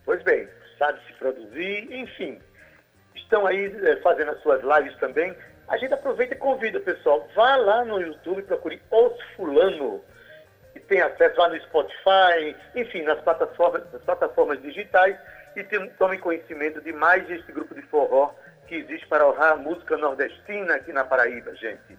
Pois 0.05 0.21
bem, 0.23 0.47
sabe 0.77 0.99
se 1.05 1.13
produzir, 1.13 1.91
enfim. 1.93 2.41
Estão 3.15 3.45
aí 3.45 3.65
eh, 3.85 3.97
fazendo 3.97 4.31
as 4.31 4.41
suas 4.41 4.61
lives 4.63 4.97
também. 4.99 5.35
A 5.67 5.77
gente 5.77 5.93
aproveita 5.93 6.33
e 6.33 6.37
convida, 6.37 6.79
pessoal. 6.79 7.27
Vá 7.35 7.55
lá 7.55 7.83
no 7.85 7.99
YouTube, 8.01 8.41
procure 8.43 8.81
Os 8.91 9.21
Fulano. 9.35 10.03
Tem 10.91 10.99
acesso 10.99 11.39
lá 11.39 11.47
no 11.47 11.57
Spotify, 11.61 12.53
enfim, 12.75 13.03
nas 13.03 13.17
plataformas, 13.21 13.81
nas 13.93 14.01
plataformas 14.01 14.61
digitais. 14.61 15.17
E 15.55 15.63
tem, 15.63 15.87
tome 15.91 16.17
conhecimento 16.17 16.81
de 16.81 16.91
mais 16.91 17.29
este 17.29 17.49
grupo 17.49 17.73
de 17.73 17.81
forró 17.83 18.35
que 18.67 18.75
existe 18.75 19.07
para 19.07 19.25
honrar 19.25 19.53
a 19.53 19.55
música 19.55 19.95
nordestina 19.95 20.75
aqui 20.75 20.91
na 20.91 21.05
Paraíba, 21.05 21.55
gente. 21.55 21.97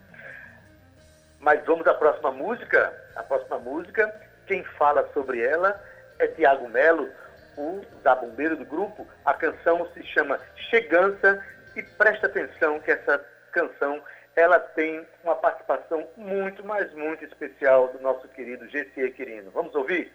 Mas 1.39 1.65
vamos 1.65 1.87
à 1.87 1.95
próxima 1.95 2.31
música. 2.31 2.93
A 3.15 3.23
próxima 3.23 3.57
música, 3.57 4.13
quem 4.45 4.63
fala 4.63 5.09
sobre 5.11 5.41
ela 5.41 5.83
é 6.19 6.27
Tiago 6.27 6.69
Melo, 6.69 7.09
o 7.57 7.81
zabumbeiro 8.03 8.57
do 8.57 8.65
grupo. 8.65 9.07
A 9.25 9.33
canção 9.33 9.89
se 9.95 10.03
chama 10.03 10.39
Chegança 10.69 11.43
e 11.75 11.81
presta 11.81 12.27
atenção 12.27 12.79
que 12.79 12.91
essa 12.91 13.25
canção 13.53 13.99
ela 14.35 14.59
tem 14.59 15.01
uma 15.23 15.35
participação 15.35 16.05
muito, 16.17 16.65
mas 16.65 16.91
muito 16.93 17.23
especial 17.23 17.93
do 17.93 18.01
nosso 18.01 18.27
querido 18.29 18.67
GC 18.69 19.11
Quirino. 19.11 19.51
Vamos 19.51 19.75
ouvir? 19.75 20.11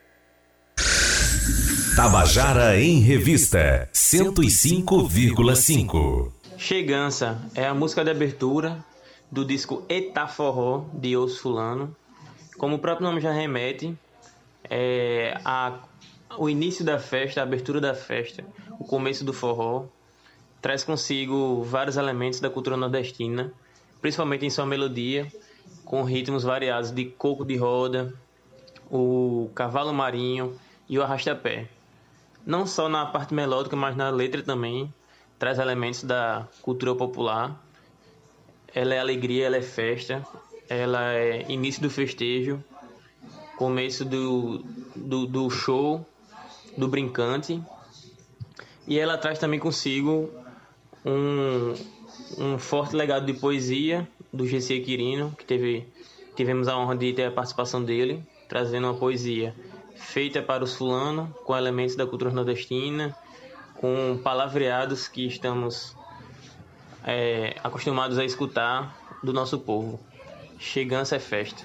Tabajara 1.96 2.76
em 2.76 2.98
Revista 3.00 3.88
105,5 3.92 6.32
Chegança 6.56 7.38
é 7.54 7.66
a 7.66 7.74
música 7.74 8.02
de 8.04 8.10
abertura 8.10 8.78
do 9.30 9.44
disco 9.44 9.84
Eta 9.88 10.26
Forró 10.26 10.86
de 10.92 11.16
Os 11.16 11.38
Fulano. 11.38 11.96
Como 12.56 12.76
o 12.76 12.78
próprio 12.78 13.06
nome 13.06 13.20
já 13.20 13.32
remete, 13.32 13.96
é 14.68 15.38
a, 15.44 15.80
o 16.36 16.48
início 16.48 16.84
da 16.84 16.98
festa, 16.98 17.40
a 17.40 17.44
abertura 17.44 17.80
da 17.80 17.94
festa, 17.94 18.44
o 18.78 18.84
começo 18.84 19.24
do 19.24 19.32
forró, 19.32 19.86
traz 20.60 20.84
consigo 20.84 21.62
vários 21.62 21.96
elementos 21.96 22.40
da 22.40 22.50
cultura 22.50 22.76
nordestina, 22.76 23.52
principalmente 24.00 24.46
em 24.46 24.50
sua 24.50 24.66
melodia, 24.66 25.30
com 25.84 26.02
ritmos 26.02 26.42
variados 26.42 26.90
de 26.90 27.06
coco 27.06 27.44
de 27.44 27.56
roda, 27.56 28.12
o 28.90 29.50
cavalo 29.54 29.92
marinho 29.92 30.58
e 30.88 30.98
o 30.98 31.02
arrastapé. 31.02 31.68
Não 32.44 32.66
só 32.66 32.88
na 32.88 33.06
parte 33.06 33.34
melódica, 33.34 33.76
mas 33.76 33.96
na 33.96 34.10
letra 34.10 34.42
também, 34.42 34.92
traz 35.38 35.58
elementos 35.58 36.02
da 36.02 36.46
cultura 36.62 36.94
popular. 36.94 37.62
Ela 38.74 38.94
é 38.94 38.98
alegria, 38.98 39.46
ela 39.46 39.56
é 39.56 39.62
festa, 39.62 40.26
ela 40.68 41.12
é 41.14 41.50
início 41.50 41.82
do 41.82 41.90
festejo, 41.90 42.62
começo 43.56 44.04
do, 44.04 44.64
do, 44.94 45.26
do 45.26 45.50
show, 45.50 46.06
do 46.76 46.88
brincante. 46.88 47.62
E 48.86 48.98
ela 48.98 49.18
traz 49.18 49.38
também 49.38 49.60
consigo 49.60 50.30
um, 51.04 51.74
um 52.36 52.58
forte 52.58 52.94
legado 52.94 53.26
de 53.26 53.34
poesia 53.34 54.08
do 54.32 54.46
GC 54.46 54.80
Quirino, 54.80 55.34
que 55.36 55.44
teve, 55.44 55.86
tivemos 56.36 56.68
a 56.68 56.76
honra 56.76 56.96
de 56.96 57.12
ter 57.12 57.24
a 57.24 57.30
participação 57.30 57.82
dele, 57.82 58.22
trazendo 58.48 58.86
uma 58.86 58.94
poesia 58.94 59.54
feita 59.94 60.42
para 60.42 60.64
os 60.64 60.74
fulanos, 60.74 61.28
com 61.44 61.56
elementos 61.56 61.96
da 61.96 62.06
cultura 62.06 62.30
nordestina, 62.30 63.16
com 63.74 64.18
palavreados 64.22 65.08
que 65.08 65.26
estamos 65.26 65.96
é, 67.04 67.56
acostumados 67.62 68.18
a 68.18 68.24
escutar 68.24 68.96
do 69.22 69.32
nosso 69.32 69.58
povo. 69.58 70.00
Chegança 70.58 71.16
é 71.16 71.18
festa. 71.18 71.64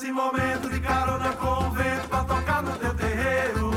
Nesse 0.00 0.12
momento 0.12 0.70
de 0.70 0.80
carona 0.80 1.30
com 1.34 1.66
o 1.66 1.70
vento 1.72 2.08
pra 2.08 2.24
tocar 2.24 2.62
no 2.62 2.72
teu 2.72 2.94
terreiro. 2.94 3.70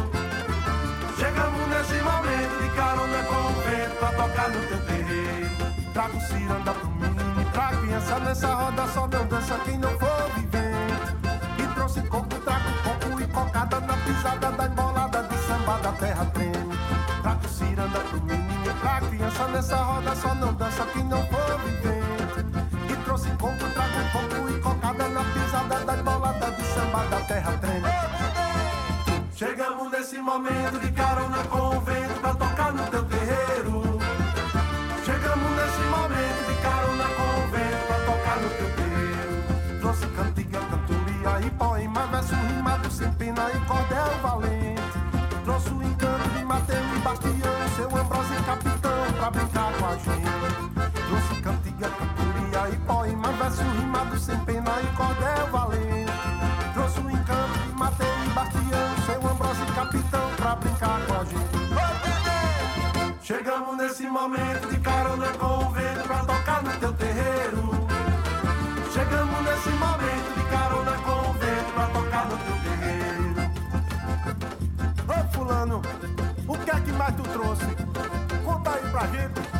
Chegamos 1.18 1.68
nesse 1.68 2.02
momento 2.02 2.64
de 2.64 2.70
carona 2.70 3.24
com 3.24 3.36
o 3.36 3.54
vento 3.64 3.96
pra 4.00 4.08
tocar 4.14 4.50
no 4.50 4.68
teu 4.68 4.86
terreiro. 4.86 5.50
Trago 5.94 6.22
ciranda 6.22 6.74
pro 6.74 6.90
menino, 6.92 7.52
trago 7.52 7.82
criança 7.82 8.20
nessa 8.20 8.56
roda, 8.56 8.88
só 8.88 9.08
não 9.08 9.26
dança 9.28 9.60
quem 9.66 9.78
não 9.78 10.00
for 10.00 10.32
vivendo. 10.36 11.20
E 11.60 11.76
trouxe 11.76 12.02
coco, 12.04 12.40
trago 12.40 12.72
coco 12.84 13.22
e 13.22 13.28
cocada 13.28 13.80
na 13.82 13.98
pisada 13.98 14.52
da 14.52 14.66
embolada 14.66 15.24
de 15.24 15.38
samba 15.40 15.78
da 15.80 15.92
terra 15.92 16.26
treme. 16.28 16.78
Trago 17.22 17.50
ciranda 17.50 18.00
pro 18.00 18.22
menino, 18.22 18.74
trago 18.80 19.08
criança 19.08 19.48
nessa 19.50 19.76
roda, 19.76 20.16
só 20.16 20.34
não 20.36 20.54
dança 20.54 20.86
quem 20.94 21.04
não 21.04 21.22
for 21.28 21.60
vivendo. 21.66 22.03
Momento 30.24 30.80
de 30.80 30.90
carona 30.94 31.44
com 31.50 31.78
o 31.78 31.82
vento 31.82 32.22
pra 32.22 32.34
tocar 32.34 32.72
no 32.72 32.84
teu 32.88 33.04
terreiro. 33.04 33.84
Chegamos 35.04 35.52
nesse 35.52 35.82
momento 35.92 36.48
de 36.48 36.62
carona 36.62 37.04
com 37.04 37.40
o 37.40 37.48
vento 37.52 37.88
pra 37.88 37.98
tocar 38.06 38.38
no 38.40 38.50
teu 38.50 38.70
terreiro. 38.78 39.80
Trouxe 39.82 40.08
cantiga, 40.08 40.60
cantoria 40.60 41.46
e 41.46 41.50
poema, 41.52 42.08
verso 42.08 42.36
rimado 42.36 42.90
sem 42.90 43.12
pena 43.14 43.50
e 43.52 43.60
cordel 43.66 44.18
valente. 44.22 44.82
Trouxe 45.44 45.70
o 45.70 45.84
encanto 45.84 46.30
de 46.30 46.46
Mateus 46.46 46.96
e 46.96 47.00
Bastião, 47.00 47.70
seu 47.76 47.98
Ambrosio 47.98 48.44
capitão 48.46 49.14
pra 49.18 49.30
brincar 49.30 49.74
com 49.74 49.86
a 49.86 49.98
gente. 49.98 50.94
Trouxe 51.10 51.42
cantiga, 51.42 51.90
cantoria 51.90 52.70
e 52.70 52.78
poema, 52.88 53.28
verso 53.34 53.62
rimado 53.62 54.18
sem 54.18 54.40
pena 54.46 54.72
e 54.82 54.96
cordel 54.96 55.48
valente. 55.52 55.93
Nesse 63.84 64.08
momento 64.08 64.70
de 64.70 64.80
carona 64.80 65.28
com 65.34 65.66
o 65.66 65.70
vento 65.72 66.08
pra 66.08 66.20
tocar 66.20 66.64
no 66.64 66.72
teu 66.80 66.94
terreiro. 66.94 67.70
Chegamos 68.94 69.42
nesse 69.44 69.70
momento 69.72 70.34
de 70.38 70.44
carona 70.50 70.92
com 71.00 71.30
o 71.30 71.34
vento 71.34 71.74
pra 71.74 71.88
tocar 71.88 72.30
no 72.30 72.38
teu 72.38 72.56
terreiro. 72.64 73.36
Ô 75.10 75.34
fulano, 75.34 75.82
o 76.48 76.58
que 76.58 76.72
é 76.72 76.80
que 76.80 76.92
mais 76.94 77.16
tu 77.16 77.24
trouxe? 77.24 77.66
Conta 78.46 78.70
aí 78.70 78.90
pra 78.90 79.08
gente. 79.08 79.53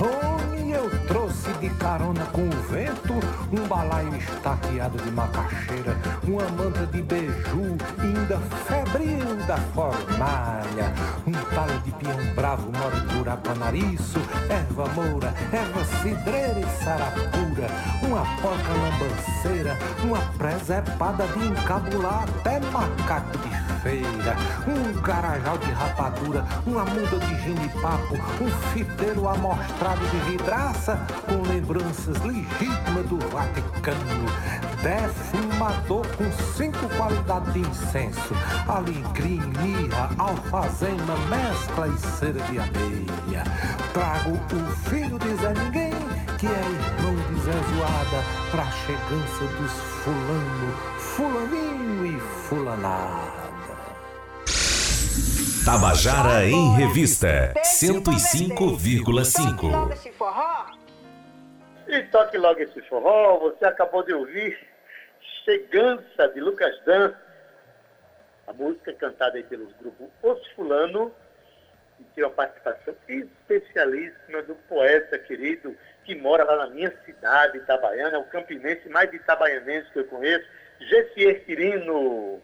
Homem, 0.00 0.70
eu 0.70 0.88
trouxe 1.06 1.52
de 1.60 1.68
carona 1.74 2.24
com 2.32 2.40
o 2.40 2.62
vento 2.70 3.12
um 3.52 3.68
balaio 3.68 4.16
estaqueado 4.16 4.96
de 4.96 5.10
macaxeira, 5.10 5.94
uma 6.24 6.48
manta 6.48 6.86
de 6.86 7.02
beiju, 7.02 7.76
ainda 7.98 8.38
febril 8.64 9.36
da 9.46 9.58
fornalha, 9.74 10.94
um 11.26 11.32
talo 11.54 11.78
de 11.80 11.90
pião 11.92 12.16
bravo, 12.34 12.72
moricura 12.72 13.36
panariço, 13.36 14.20
erva 14.48 14.88
moura, 14.94 15.34
erva 15.52 15.84
cidreira 15.84 16.60
e 16.60 16.82
sarapura, 16.82 17.68
uma 18.02 18.24
porca 18.40 18.72
lambanceira, 18.72 19.76
uma 20.02 20.20
presepada 20.38 21.26
de 21.26 21.46
encabular 21.46 22.24
até 22.38 22.58
macaco 22.72 23.36
de 23.36 23.59
feira, 23.82 24.36
um 24.66 25.00
carajal 25.00 25.58
de 25.58 25.70
rapadura, 25.72 26.44
uma 26.66 26.84
muda 26.84 27.18
de 27.18 27.42
ginipapo, 27.42 28.14
um 28.40 28.50
fiteiro 28.72 29.28
amostrado 29.28 30.00
de 30.08 30.30
vidraça 30.30 31.00
com 31.26 31.42
lembranças 31.48 32.20
legítimas 32.22 33.06
do 33.08 33.18
Vaticano, 33.30 34.26
defumador 34.82 36.06
com 36.16 36.30
cinco 36.54 36.88
qualidades 36.96 37.52
de 37.52 37.60
incenso, 37.60 38.34
alecrim, 38.68 39.40
mirra, 39.62 40.10
alfazema, 40.18 41.16
mescla 41.28 41.88
e 41.88 41.98
cera 42.18 42.40
de 42.44 42.58
abelha. 42.58 43.44
Trago 43.92 44.32
o 44.32 44.88
filho 44.88 45.18
de 45.18 45.34
Zé 45.36 45.54
Ninguém, 45.54 45.92
que 46.38 46.46
é 46.46 46.50
irmão 46.50 47.16
de 47.28 47.40
Zé 47.40 47.52
Zoada, 47.52 48.24
pra 48.50 48.64
chegança 48.70 49.44
dos 49.56 49.72
fulano, 50.02 50.74
fulaninho 50.98 52.06
e 52.06 52.20
fulanada. 52.20 53.39
Tabajara 55.64 56.44
em 56.46 56.74
Revista 56.74 57.52
105,5 57.62 58.78
E 61.86 62.02
toque 62.04 62.38
logo 62.38 62.60
esse 62.60 62.80
forró, 62.82 63.38
você 63.40 63.66
acabou 63.66 64.02
de 64.02 64.14
ouvir 64.14 64.58
Chegança 65.44 66.28
de 66.28 66.40
Lucas 66.40 66.74
Dan, 66.86 67.12
a 68.46 68.52
música 68.54 68.92
cantada 68.94 69.36
aí 69.36 69.42
pelos 69.42 69.70
grupos 69.74 70.08
Os 70.22 70.46
Fulano, 70.52 71.12
e 72.00 72.04
tem 72.14 72.24
uma 72.24 72.30
participação 72.30 72.94
especialíssima 73.06 74.42
do 74.42 74.54
poeta 74.66 75.18
querido 75.18 75.76
que 76.04 76.14
mora 76.14 76.44
lá 76.44 76.56
na 76.56 76.68
minha 76.70 76.92
cidade, 77.04 77.58
Itabaiana, 77.58 78.18
o 78.18 78.24
campinense 78.24 78.88
mais 78.88 79.12
itabaianense 79.12 79.90
que 79.92 79.98
eu 79.98 80.06
conheço, 80.06 80.48
Gessier 80.80 81.44
Quirino. 81.44 82.40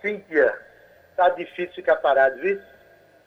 Cíntia, 0.00 0.71
tá 1.22 1.28
difícil 1.30 1.74
ficar 1.74 1.96
parado, 1.96 2.36
viu? 2.40 2.60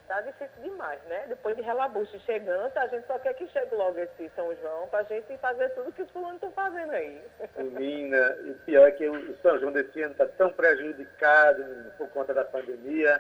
Tá 0.08 0.22
difícil 0.22 0.62
demais, 0.62 1.02
né? 1.04 1.26
Depois 1.28 1.56
de 1.56 1.62
relabucho 1.64 2.20
chegando, 2.20 2.78
a 2.78 2.88
gente 2.88 3.08
só 3.08 3.18
quer 3.18 3.34
que 3.34 3.48
chegue 3.48 3.74
logo 3.74 3.98
esse 3.98 4.30
São 4.36 4.54
João 4.62 4.88
pra 4.88 5.02
gente 5.04 5.36
fazer 5.38 5.70
tudo 5.70 5.92
que 5.94 6.04
os 6.04 6.12
fulanos 6.12 6.36
estão 6.36 6.52
fazendo 6.52 6.92
aí. 6.92 7.24
Menina, 7.58 8.38
o 8.48 8.54
pior 8.66 8.88
é 8.88 8.92
que 8.92 9.08
o 9.08 9.38
São 9.38 9.58
João 9.60 9.72
desse 9.72 10.02
ano 10.02 10.12
está 10.12 10.28
tão 10.28 10.52
prejudicado 10.52 11.92
por 11.98 12.08
conta 12.10 12.34
da 12.34 12.46
pandemia. 12.46 13.20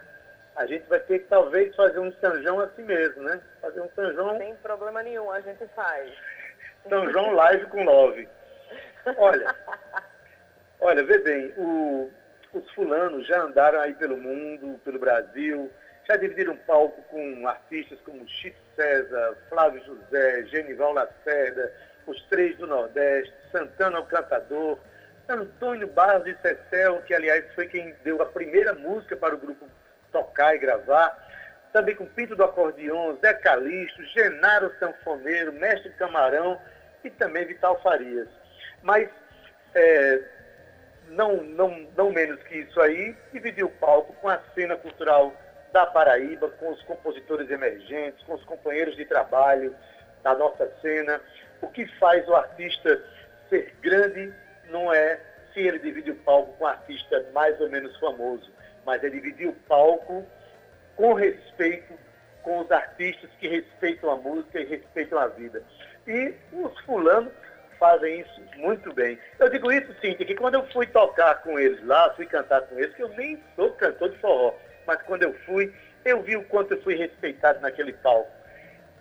A 0.55 0.65
gente 0.67 0.87
vai 0.87 0.99
ter 0.99 1.19
que 1.19 1.27
talvez 1.27 1.75
fazer 1.75 1.99
um 1.99 2.11
São 2.13 2.41
João 2.43 2.59
assim 2.59 2.83
mesmo, 2.83 3.23
né? 3.23 3.41
Fazer 3.61 3.81
um 3.81 3.89
São 3.95 4.13
João, 4.13 4.37
Sem 4.37 4.55
problema 4.57 5.01
nenhum, 5.01 5.31
a 5.31 5.39
gente 5.39 5.65
faz. 5.69 6.13
São 6.87 7.09
João 7.11 7.31
live 7.31 7.65
com 7.67 7.83
love. 7.83 8.29
Olha, 9.17 9.55
olha, 10.79 11.03
vê 11.03 11.17
bem, 11.19 11.53
o, 11.57 12.11
os 12.55 12.71
fulanos 12.71 13.27
já 13.27 13.41
andaram 13.41 13.81
aí 13.81 13.93
pelo 13.93 14.17
mundo, 14.17 14.79
pelo 14.83 14.97
Brasil, 14.97 15.69
já 16.07 16.15
dividiram 16.15 16.55
palco 16.55 17.01
com 17.03 17.47
artistas 17.47 17.99
como 18.01 18.27
Chico 18.27 18.57
César, 18.75 19.37
Flávio 19.49 19.83
José, 19.85 20.45
Genival 20.45 20.93
Lacerda, 20.93 21.73
os 22.07 22.21
três 22.29 22.57
do 22.57 22.67
Nordeste, 22.67 23.33
Santana 23.51 23.99
o 23.99 24.05
Cantador, 24.05 24.79
Antônio 25.27 25.87
Barros 25.87 26.23
de 26.23 26.37
Cecel, 26.41 27.01
que 27.01 27.13
aliás 27.13 27.43
foi 27.55 27.67
quem 27.67 27.93
deu 28.03 28.21
a 28.21 28.27
primeira 28.27 28.73
música 28.73 29.17
para 29.17 29.33
o 29.35 29.39
grupo 29.39 29.67
tocar 30.11 30.55
e 30.55 30.59
gravar, 30.59 31.23
também 31.73 31.95
com 31.95 32.05
Pinto 32.05 32.35
do 32.35 32.43
Acordeon, 32.43 33.17
Zé 33.17 33.33
Calixto, 33.33 34.03
Genaro 34.05 34.71
Sanfoneiro, 34.79 35.51
Mestre 35.51 35.89
Camarão 35.93 36.61
e 37.03 37.09
também 37.09 37.45
Vital 37.45 37.81
Farias. 37.81 38.29
Mas 38.81 39.09
é, 39.73 40.34
não, 41.09 41.37
não, 41.43 41.87
não 41.95 42.11
menos 42.11 42.41
que 42.43 42.59
isso 42.59 42.79
aí, 42.81 43.15
dividiu 43.31 43.67
o 43.67 43.71
palco 43.71 44.13
com 44.21 44.29
a 44.29 44.39
cena 44.53 44.75
cultural 44.75 45.33
da 45.71 45.85
Paraíba, 45.85 46.49
com 46.51 46.71
os 46.71 46.81
compositores 46.83 47.49
emergentes, 47.49 48.23
com 48.25 48.33
os 48.33 48.43
companheiros 48.45 48.95
de 48.95 49.05
trabalho 49.05 49.75
da 50.23 50.33
nossa 50.33 50.69
cena. 50.81 51.21
O 51.61 51.67
que 51.67 51.85
faz 51.99 52.27
o 52.27 52.35
artista 52.35 53.03
ser 53.49 53.75
grande 53.81 54.33
não 54.69 54.93
é 54.93 55.19
se 55.53 55.61
ele 55.61 55.79
divide 55.79 56.11
o 56.11 56.15
palco 56.15 56.53
com 56.53 56.65
um 56.65 56.67
artista 56.67 57.25
mais 57.33 57.59
ou 57.61 57.69
menos 57.69 57.97
famoso, 57.99 58.51
mas 58.85 59.03
é 59.03 59.09
dividir 59.09 59.47
o 59.47 59.53
palco 59.67 60.25
com 60.95 61.13
respeito 61.13 61.93
com 62.41 62.59
os 62.59 62.71
artistas 62.71 63.29
que 63.39 63.47
respeitam 63.47 64.11
a 64.11 64.15
música 64.17 64.59
e 64.59 64.65
respeitam 64.65 65.17
a 65.17 65.27
vida. 65.27 65.63
E 66.07 66.33
os 66.53 66.79
fulanos 66.81 67.33
fazem 67.79 68.21
isso 68.21 68.41
muito 68.57 68.93
bem. 68.93 69.17
Eu 69.39 69.49
digo 69.49 69.71
isso, 69.71 69.93
sim, 70.01 70.13
que 70.13 70.35
quando 70.35 70.55
eu 70.55 70.65
fui 70.67 70.85
tocar 70.87 71.41
com 71.41 71.59
eles 71.59 71.83
lá, 71.85 72.13
fui 72.15 72.25
cantar 72.25 72.61
com 72.61 72.77
eles, 72.77 72.95
que 72.95 73.03
eu 73.03 73.09
nem 73.09 73.41
sou 73.55 73.71
cantor 73.71 74.09
de 74.09 74.17
forró, 74.17 74.53
mas 74.85 75.01
quando 75.03 75.23
eu 75.23 75.33
fui, 75.45 75.73
eu 76.03 76.21
vi 76.21 76.35
o 76.35 76.43
quanto 76.45 76.73
eu 76.73 76.81
fui 76.81 76.95
respeitado 76.95 77.59
naquele 77.61 77.93
palco. 77.93 78.31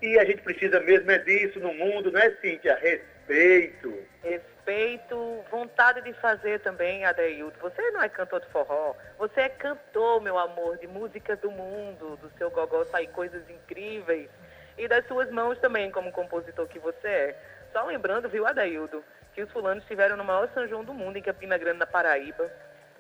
E 0.03 0.19
a 0.19 0.25
gente 0.25 0.43
precisa 0.43 0.81
mesmo 0.81 1.11
é 1.11 1.19
disso 1.19 1.59
no 1.61 1.73
mundo, 1.73 2.11
não 2.11 2.21
é, 2.21 2.31
Cíntia? 2.41 2.77
Respeito. 2.77 3.95
Respeito, 4.23 5.45
vontade 5.51 6.01
de 6.03 6.13
fazer 6.15 6.61
também, 6.61 7.05
Adeildo. 7.05 7.55
Você 7.61 7.91
não 7.91 8.03
é 8.03 8.09
cantor 8.09 8.41
de 8.41 8.49
forró, 8.49 8.95
você 9.19 9.43
é 9.43 9.49
cantor, 9.49 10.21
meu 10.21 10.39
amor, 10.39 10.79
de 10.79 10.87
músicas 10.87 11.39
do 11.39 11.51
mundo, 11.51 12.17
do 12.17 12.31
seu 12.37 12.51
gogó 12.51 12.85
sair 12.87 13.09
coisas 13.09 13.49
incríveis. 13.49 14.29
E 14.77 14.89
das 14.89 15.07
suas 15.07 15.31
mãos 15.31 15.59
também, 15.59 15.91
como 15.91 16.11
compositor 16.11 16.67
que 16.67 16.79
você 16.79 17.07
é. 17.07 17.37
Só 17.75 17.85
lembrando, 17.85 18.29
viu, 18.29 18.47
Adaildo, 18.47 19.05
que 19.35 19.43
os 19.43 19.51
fulanos 19.51 19.83
estiveram 19.83 20.17
no 20.17 20.23
maior 20.23 20.49
São 20.55 20.65
João 20.69 20.85
do 20.85 20.95
mundo, 20.95 21.17
em 21.17 21.23
Campina 21.23 21.59
Grande, 21.59 21.81
na 21.81 21.87
Paraíba. 21.87 22.49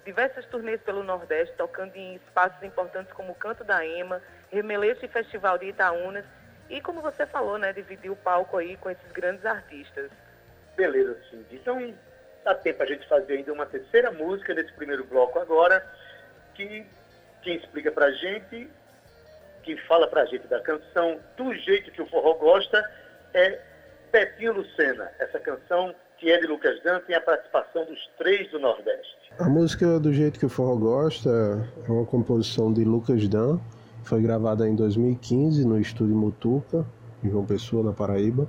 Diversas 0.04 0.44
turnês 0.46 0.80
pelo 0.80 1.04
Nordeste, 1.04 1.54
tocando 1.56 1.94
em 1.94 2.16
espaços 2.16 2.60
importantes 2.60 3.12
como 3.12 3.30
o 3.30 3.36
Canto 3.36 3.62
da 3.62 3.86
Ema, 3.86 4.20
Remeleixo 4.50 5.04
e 5.04 5.08
Festival 5.08 5.58
de 5.58 5.66
Itaúnas. 5.66 6.24
E 6.68 6.80
como 6.80 7.00
você 7.00 7.24
falou, 7.24 7.56
né, 7.56 7.72
dividir 7.72 8.10
o 8.10 8.16
palco 8.16 8.56
aí 8.56 8.76
com 8.76 8.90
esses 8.90 9.12
grandes 9.12 9.46
artistas. 9.46 10.10
Beleza, 10.74 11.16
Cindy. 11.30 11.54
Então, 11.54 11.94
dá 12.42 12.56
tempo 12.56 12.82
a 12.82 12.86
gente 12.86 13.06
fazer 13.06 13.34
ainda 13.34 13.52
uma 13.52 13.66
terceira 13.66 14.10
música 14.10 14.56
desse 14.56 14.72
primeiro 14.72 15.04
bloco 15.04 15.38
agora, 15.38 15.86
que 16.52 16.84
quem 17.42 17.58
explica 17.58 17.92
pra 17.92 18.10
gente, 18.10 18.68
quem 19.62 19.76
fala 19.86 20.08
pra 20.08 20.24
gente 20.24 20.48
da 20.48 20.60
canção 20.60 21.20
do 21.36 21.54
jeito 21.54 21.92
que 21.92 22.02
o 22.02 22.06
forró 22.06 22.34
gosta, 22.34 22.82
é 23.32 23.73
Petinho 24.14 24.52
Lucena, 24.52 25.10
essa 25.18 25.40
canção 25.40 25.92
que 26.18 26.30
é 26.30 26.38
de 26.38 26.46
Lucas 26.46 26.80
Dan, 26.84 27.00
tem 27.00 27.16
a 27.16 27.20
participação 27.20 27.84
dos 27.84 27.98
três 28.16 28.48
do 28.52 28.60
Nordeste. 28.60 29.32
A 29.40 29.48
música 29.48 29.98
Do 29.98 30.12
Jeito 30.12 30.38
que 30.38 30.46
o 30.46 30.48
Forró 30.48 30.76
Gosta 30.76 31.68
é 31.84 31.90
uma 31.90 32.06
composição 32.06 32.72
de 32.72 32.84
Lucas 32.84 33.26
Dan, 33.26 33.58
foi 34.04 34.22
gravada 34.22 34.68
em 34.68 34.76
2015 34.76 35.66
no 35.66 35.80
estúdio 35.80 36.14
Mutuca, 36.14 36.86
em 37.24 37.28
João 37.28 37.44
Pessoa, 37.44 37.82
na 37.82 37.92
Paraíba, 37.92 38.48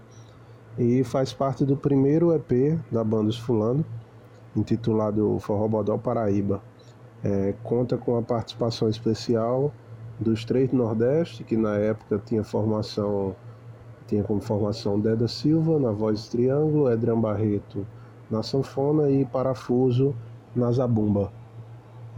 e 0.78 1.04
faz 1.04 1.34
parte 1.34 1.66
do 1.66 1.76
primeiro 1.76 2.32
EP 2.36 2.80
da 2.92 3.04
banda 3.04 3.30
Os 3.30 3.40
Fulano, 3.40 3.84
intitulado 4.56 5.40
Forró 5.40 5.68
Bodó 5.68 5.98
Paraíba. 5.98 6.62
É, 7.24 7.56
conta 7.64 7.98
com 7.98 8.16
a 8.16 8.22
participação 8.22 8.88
especial 8.88 9.74
dos 10.20 10.46
três 10.46 10.70
do 10.70 10.78
Nordeste, 10.78 11.44
que 11.44 11.58
na 11.58 11.76
época 11.76 12.22
tinha 12.24 12.44
formação 12.44 13.36
tinha 14.08 14.24
como 14.24 14.42
formação 14.42 15.00
Deda 15.00 15.28
Silva 15.28 15.80
na 15.80 15.92
voz 15.92 16.28
triângulo, 16.28 16.92
Edran 16.92 17.20
Barreto 17.20 17.86
na 18.30 18.42
sanfona 18.42 19.10
e 19.10 19.26
Parafuso 19.26 20.16
na 20.56 20.72
zabumba. 20.72 21.32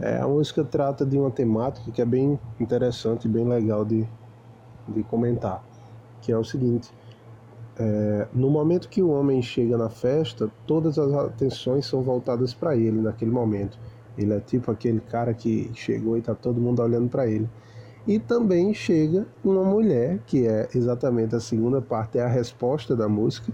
É, 0.00 0.18
a 0.18 0.28
música 0.28 0.62
trata 0.64 1.04
de 1.04 1.18
uma 1.18 1.30
temática 1.30 1.90
que 1.90 2.00
é 2.00 2.04
bem 2.04 2.38
interessante 2.60 3.26
e 3.26 3.28
bem 3.28 3.46
legal 3.46 3.84
de, 3.84 4.06
de 4.86 5.02
comentar, 5.02 5.62
que 6.22 6.30
é 6.30 6.38
o 6.38 6.44
seguinte: 6.44 6.92
é, 7.76 8.28
no 8.32 8.48
momento 8.48 8.88
que 8.88 9.02
o 9.02 9.10
homem 9.10 9.42
chega 9.42 9.76
na 9.76 9.88
festa, 9.88 10.50
todas 10.66 10.98
as 10.98 11.12
atenções 11.12 11.86
são 11.86 12.02
voltadas 12.02 12.54
para 12.54 12.76
ele 12.76 13.00
naquele 13.00 13.30
momento. 13.30 13.78
Ele 14.16 14.32
é 14.32 14.40
tipo 14.40 14.70
aquele 14.70 15.00
cara 15.00 15.32
que 15.32 15.70
chegou 15.74 16.16
e 16.16 16.20
está 16.20 16.34
todo 16.34 16.60
mundo 16.60 16.82
olhando 16.82 17.08
para 17.08 17.26
ele. 17.26 17.48
E 18.08 18.18
também 18.18 18.72
chega 18.72 19.26
uma 19.44 19.62
mulher, 19.62 20.20
que 20.26 20.46
é 20.46 20.66
exatamente 20.74 21.36
a 21.36 21.40
segunda 21.40 21.82
parte, 21.82 22.16
é 22.16 22.22
a 22.22 22.26
resposta 22.26 22.96
da 22.96 23.06
música. 23.06 23.52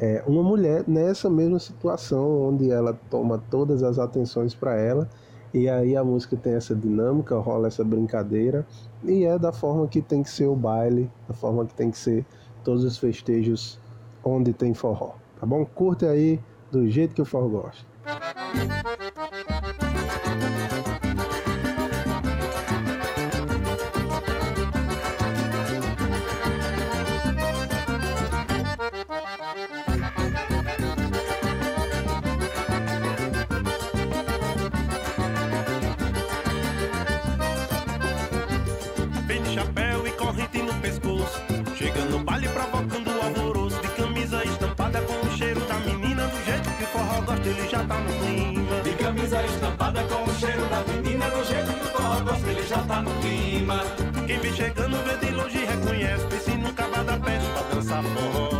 É 0.00 0.24
uma 0.26 0.42
mulher 0.42 0.84
nessa 0.88 1.28
mesma 1.28 1.58
situação, 1.58 2.48
onde 2.48 2.70
ela 2.70 2.98
toma 3.10 3.36
todas 3.50 3.82
as 3.82 3.98
atenções 3.98 4.54
para 4.54 4.74
ela, 4.74 5.06
e 5.52 5.68
aí 5.68 5.94
a 5.94 6.02
música 6.02 6.34
tem 6.34 6.54
essa 6.54 6.74
dinâmica, 6.74 7.36
rola 7.36 7.68
essa 7.68 7.84
brincadeira, 7.84 8.66
e 9.04 9.26
é 9.26 9.38
da 9.38 9.52
forma 9.52 9.86
que 9.86 10.00
tem 10.00 10.22
que 10.22 10.30
ser 10.30 10.46
o 10.46 10.56
baile, 10.56 11.10
da 11.28 11.34
forma 11.34 11.66
que 11.66 11.74
tem 11.74 11.90
que 11.90 11.98
ser 11.98 12.24
todos 12.64 12.84
os 12.84 12.96
festejos 12.96 13.78
onde 14.24 14.54
tem 14.54 14.72
forró. 14.72 15.10
Tá 15.38 15.44
bom? 15.44 15.62
Curte 15.66 16.06
aí 16.06 16.40
do 16.72 16.88
jeito 16.88 17.14
que 17.14 17.20
o 17.20 17.26
forró 17.26 17.48
gosta. 17.48 17.84
Tá 52.86 53.02
no 53.02 53.10
clima. 53.20 53.80
Quem 54.26 54.38
vem 54.38 54.52
chegando 54.52 54.96
vê 55.04 55.26
de 55.26 55.32
longe 55.32 55.64
reconhece, 55.64 56.26
vê 56.26 56.38
se 56.38 56.50
nunca 56.56 56.86
vai 56.86 57.04
dar 57.04 57.20
peste 57.20 57.48
pra 57.50 57.62
dançar 57.62 58.02
forró. 58.02 58.50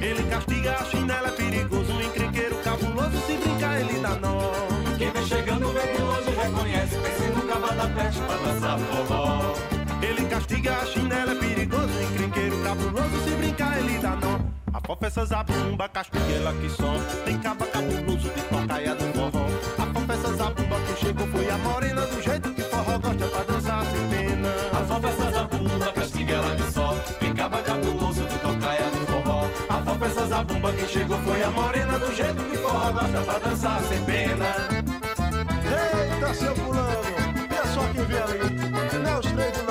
Ele 0.00 0.22
castiga 0.30 0.72
a 0.72 0.84
chinela, 0.84 1.28
é 1.28 1.32
perigoso, 1.32 1.92
um 1.92 2.00
encrenqueiro 2.00 2.56
cabuloso, 2.56 3.18
se 3.26 3.36
brincar 3.36 3.80
ele 3.80 4.00
dá 4.00 4.14
nó. 4.16 4.52
Quem 4.96 5.10
vem 5.10 5.26
chegando 5.26 5.72
vê 5.72 5.92
de 5.92 6.02
longe 6.02 6.30
reconhece, 6.30 6.98
vê 6.98 7.10
se 7.10 7.30
nunca 7.30 7.54
vai 7.58 7.76
dar 7.76 7.94
peste 7.94 8.20
pra 8.20 8.36
dançar 8.36 8.78
forró. 8.78 9.54
Ele 10.02 10.26
castiga 10.26 10.76
a 10.76 10.86
chinela, 10.86 11.32
é 11.32 11.34
perigoso, 11.34 11.88
um 11.88 12.02
encrenqueiro 12.02 12.62
cabuloso, 12.62 13.24
se 13.24 13.30
brincar 13.36 13.78
ele 13.78 13.98
dá 13.98 14.16
nó. 14.16 14.38
A 14.72 14.80
fofessa 14.86 15.24
zabumba, 15.24 15.88
castiga 15.88 16.52
que 16.60 16.68
só 16.70 16.94
Tem 17.24 17.38
caba 17.38 17.66
cabuloso 17.66 18.30
de 18.30 18.42
tocaia 18.42 18.94
do 18.94 19.17
a 21.58 21.68
morena 21.68 22.02
Do 22.02 22.22
jeito 22.22 22.52
que 22.54 22.62
forró 22.62 22.98
gosta 22.98 23.26
pra 23.26 23.42
dançar 23.42 23.84
sem 23.86 24.08
pena. 24.08 24.48
A 24.72 24.84
fofessa 24.84 25.30
zabumba, 25.30 25.92
castiga 25.92 26.34
ela 26.34 26.70
só 26.70 26.94
Tem 27.20 27.34
caba 27.34 27.58
cabuloso 27.58 28.24
de 28.24 28.38
tocaia 28.38 28.90
do 28.90 29.06
forró. 29.06 29.44
A 29.68 29.82
fofessa 29.82 30.26
zabumba 30.26 30.72
que 30.72 30.86
chegou 30.86 31.18
foi 31.18 31.42
a 31.42 31.50
morena 31.50 31.98
Do 31.98 32.14
jeito 32.14 32.42
que 32.44 32.56
forró 32.58 32.92
gosta 32.92 33.20
pra 33.20 33.38
dançar 33.38 33.82
sem 33.82 34.04
pena. 34.04 34.46
Eita, 35.68 36.34
seu 36.34 36.54
fulano, 36.56 37.02
é 37.50 37.66
só 37.74 37.80
que 37.92 38.00
vem 38.02 38.18
ali 38.18 38.98
Não 39.02 39.10
é 39.10 39.18
os 39.18 39.26
três 39.26 39.52
do 39.58 39.67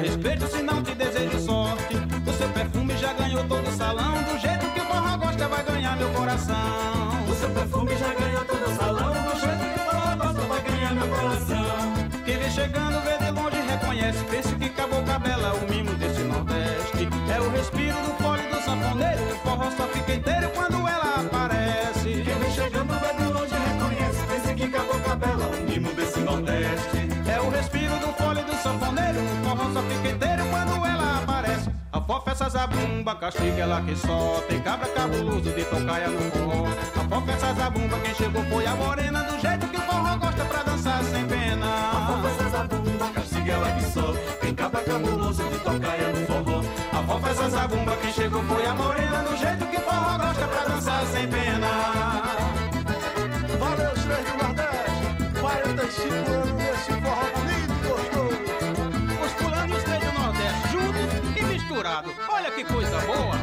respeito 0.00 0.46
se 0.48 0.62
não 0.62 0.82
te 0.82 0.94
desejo 0.94 1.38
sorte. 1.40 1.94
O 2.26 2.32
seu 2.32 2.48
perfume 2.48 2.96
já 2.96 3.12
ganhou 3.12 3.44
todo 3.44 3.68
o 3.68 3.72
salão. 3.72 4.22
Do 4.22 4.38
jeito 4.38 4.66
que 4.72 4.80
o 4.80 4.84
forró 4.84 5.16
gosta 5.18 5.48
vai 5.48 5.62
ganhar 5.62 5.96
meu 5.96 6.10
coração. 6.10 7.24
O 7.28 7.34
seu 7.34 7.50
perfume 7.50 7.96
já 7.96 8.14
ganhou 8.14 8.39
essa 32.30 32.48
zabumba, 32.48 33.16
castiga 33.16 33.62
ela 33.62 33.82
que 33.82 33.96
só 33.96 34.42
Tem 34.48 34.60
cabra 34.60 34.88
cabuloso 34.88 35.50
de 35.50 35.64
tocaia 35.64 36.08
no 36.08 36.30
forró 36.30 36.66
A 36.96 37.08
fofa 37.08 37.32
essa 37.32 37.54
zabumba, 37.54 37.98
quem 37.98 38.14
chegou 38.14 38.44
foi 38.44 38.66
a 38.66 38.74
morena 38.76 39.22
Do 39.24 39.40
jeito 39.40 39.66
que 39.66 39.76
o 39.76 39.80
forró 39.80 40.16
gosta 40.16 40.44
pra 40.44 40.62
dançar 40.62 41.02
sem 41.04 41.26
pena. 41.26 41.66
A 41.66 42.06
fofa 42.06 42.28
essa 42.28 42.48
zabumba, 42.50 43.08
castiga 43.14 43.52
ela 43.52 43.72
que 43.72 43.84
só 43.84 44.14
Tem 44.40 44.54
cabra 44.54 44.80
cabuloso 44.82 45.42
de 45.42 45.58
tocaia 45.58 46.12
no 46.12 46.26
forró. 46.26 46.62
A 46.92 47.02
fofa 47.02 47.30
essa 47.30 47.50
zabumba, 47.50 47.96
quem 47.96 48.12
chegou 48.12 48.42
foi 48.44 48.66
a 48.66 48.74
morena 48.74 49.22
Do 49.22 49.36
jeito 49.36 49.66
que 49.66 49.76
o 49.76 49.80
forró 49.80 50.18
gosta 50.18 50.46
pra 50.46 50.64
dançar 50.64 51.06
sem 51.06 51.28
pena. 51.28 51.68
Valeu, 53.58 53.92
os 53.92 54.04
três 54.04 54.24
do 54.24 54.36
Nordeste 54.42 55.40
45 55.40 56.30
anos 56.30 56.59
que 62.60 62.72
coisa 62.72 62.98
boa 63.00 63.36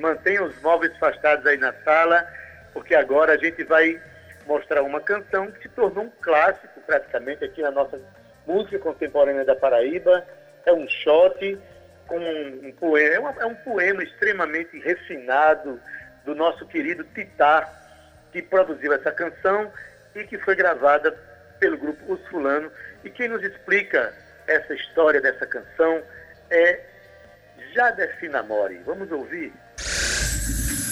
mantenha 0.01 0.43
os 0.45 0.61
móveis 0.63 0.93
afastados 0.95 1.45
aí 1.47 1.57
na 1.57 1.73
sala, 1.85 2.27
porque 2.73 2.95
agora 2.95 3.33
a 3.33 3.37
gente 3.37 3.63
vai 3.65 4.01
mostrar 4.47 4.83
uma 4.83 5.01
canção 5.01 5.51
que 5.51 5.63
se 5.63 5.69
tornou 5.71 6.05
um 6.05 6.13
clássico 6.21 6.81
praticamente 6.87 7.45
aqui 7.45 7.63
na 7.63 7.71
nossa 7.71 7.99
música 8.47 8.79
contemporânea 8.79 9.45
da 9.45 9.55
Paraíba. 9.55 10.25
É 10.65 10.73
um 10.73 10.89
shot 10.89 11.59
com 12.07 12.19
um, 12.19 12.73
poema, 12.79 13.15
é, 13.15 13.19
uma- 13.19 13.43
é 13.43 13.47
um 13.47 13.55
poema 13.55 14.03
extremamente 14.03 14.79
refinado 14.81 15.81
do 16.25 16.35
nosso 16.35 16.67
querido 16.67 17.05
Titá, 17.15 17.69
que 18.33 18.43
produziu 18.43 18.93
essa 18.93 19.11
canção 19.13 19.73
e 20.15 20.25
que 20.25 20.39
foi 20.39 20.55
gravada 20.55 21.13
pelo 21.59 21.77
grupo 21.79 22.13
Os 22.13 22.27
Fulano. 22.29 22.71
E 23.05 23.11
quem 23.11 23.29
nos 23.29 23.43
explica 23.43 24.13
essa 24.47 24.75
história 24.75 25.21
dessa 25.21 25.47
canção 25.47 26.03
é 26.51 26.81
Jadeci 27.73 28.29
Namori. 28.29 28.79
Vamos 28.85 29.11
ouvir? 29.11 29.53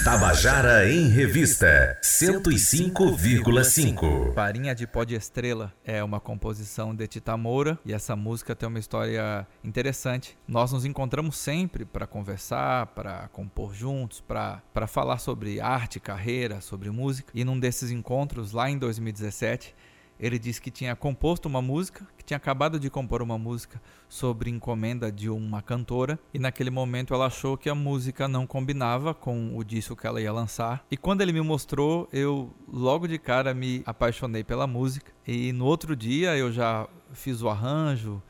Tabajara 0.04 0.90
em 0.90 1.08
Revista 1.08 1.98
105,5. 2.02 4.32
Farinha 4.32 4.74
de 4.74 4.86
Pó 4.86 5.04
de 5.04 5.14
Estrela 5.14 5.74
é 5.84 6.02
uma 6.02 6.18
composição 6.18 6.94
de 6.94 7.06
Tita 7.06 7.36
Moura 7.36 7.78
e 7.84 7.92
essa 7.92 8.16
música 8.16 8.56
tem 8.56 8.66
uma 8.66 8.78
história 8.78 9.46
interessante. 9.62 10.38
Nós 10.48 10.72
nos 10.72 10.86
encontramos 10.86 11.36
sempre 11.36 11.84
para 11.84 12.06
conversar, 12.06 12.86
para 12.86 13.28
compor 13.28 13.74
juntos, 13.74 14.22
para 14.22 14.86
falar 14.88 15.18
sobre 15.18 15.60
arte, 15.60 16.00
carreira, 16.00 16.62
sobre 16.62 16.90
música. 16.90 17.30
E 17.34 17.44
num 17.44 17.60
desses 17.60 17.90
encontros, 17.90 18.52
lá 18.52 18.70
em 18.70 18.78
2017, 18.78 19.74
ele 20.20 20.38
disse 20.38 20.60
que 20.60 20.70
tinha 20.70 20.94
composto 20.94 21.48
uma 21.48 21.62
música, 21.62 22.06
que 22.18 22.22
tinha 22.22 22.36
acabado 22.36 22.78
de 22.78 22.90
compor 22.90 23.22
uma 23.22 23.38
música 23.38 23.80
sobre 24.08 24.50
encomenda 24.50 25.10
de 25.10 25.30
uma 25.30 25.62
cantora, 25.62 26.18
e 26.34 26.38
naquele 26.38 26.68
momento 26.68 27.14
ela 27.14 27.26
achou 27.26 27.56
que 27.56 27.70
a 27.70 27.74
música 27.74 28.28
não 28.28 28.46
combinava 28.46 29.14
com 29.14 29.56
o 29.56 29.64
disco 29.64 29.96
que 29.96 30.06
ela 30.06 30.20
ia 30.20 30.30
lançar. 30.30 30.84
E 30.90 30.96
quando 30.96 31.22
ele 31.22 31.32
me 31.32 31.40
mostrou, 31.40 32.06
eu 32.12 32.54
logo 32.68 33.08
de 33.08 33.18
cara 33.18 33.54
me 33.54 33.82
apaixonei 33.86 34.44
pela 34.44 34.66
música, 34.66 35.10
e 35.26 35.52
no 35.52 35.64
outro 35.64 35.96
dia 35.96 36.36
eu 36.36 36.52
já 36.52 36.86
fiz 37.12 37.40
o 37.40 37.48
arranjo, 37.48 38.22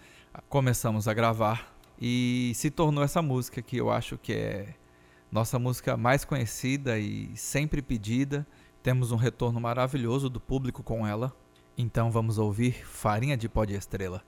começamos 0.48 1.09
a 1.09 1.12
gravar, 1.12 1.76
e 2.00 2.53
se 2.55 2.70
tornou 2.70 3.03
essa 3.03 3.20
música 3.20 3.61
que 3.61 3.76
eu 3.76 3.90
acho 3.90 4.16
que 4.16 4.33
é 4.33 4.74
nossa 5.31 5.59
música 5.59 5.96
mais 5.96 6.24
conhecida 6.24 6.98
e 6.98 7.31
sempre 7.37 7.83
pedida. 7.83 8.46
Temos 8.83 9.12
um 9.12 9.16
retorno 9.16 9.61
maravilhoso 9.61 10.31
do 10.31 10.40
público 10.40 10.83
com 10.83 11.07
ela. 11.07 11.33
Então 11.81 12.11
vamos 12.11 12.37
ouvir 12.37 12.85
Farinha 12.85 13.38
de 13.38 13.49
Pó 13.49 13.64
de 13.64 13.73
Estrela. 13.73 14.23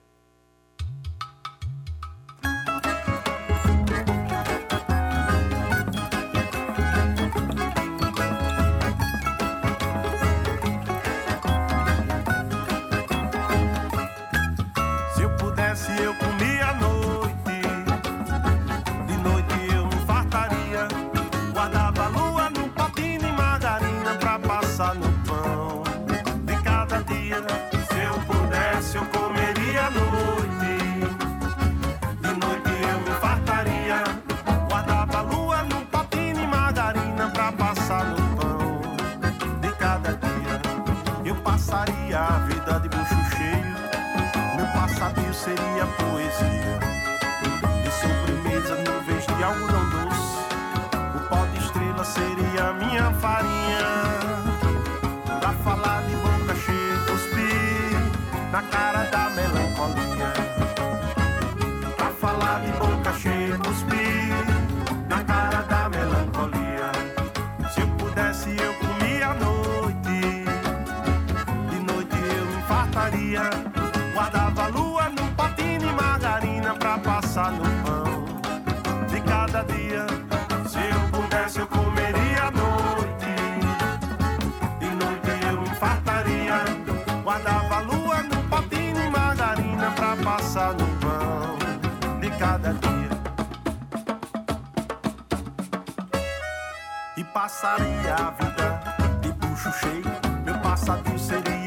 Passaria 97.62 98.16
a 98.16 98.31
vida 98.33 98.81
de 99.20 99.33
bucho 99.35 99.70
cheio. 99.75 100.03
Meu 100.44 100.59
passadio 100.59 101.16
seria 101.16 101.62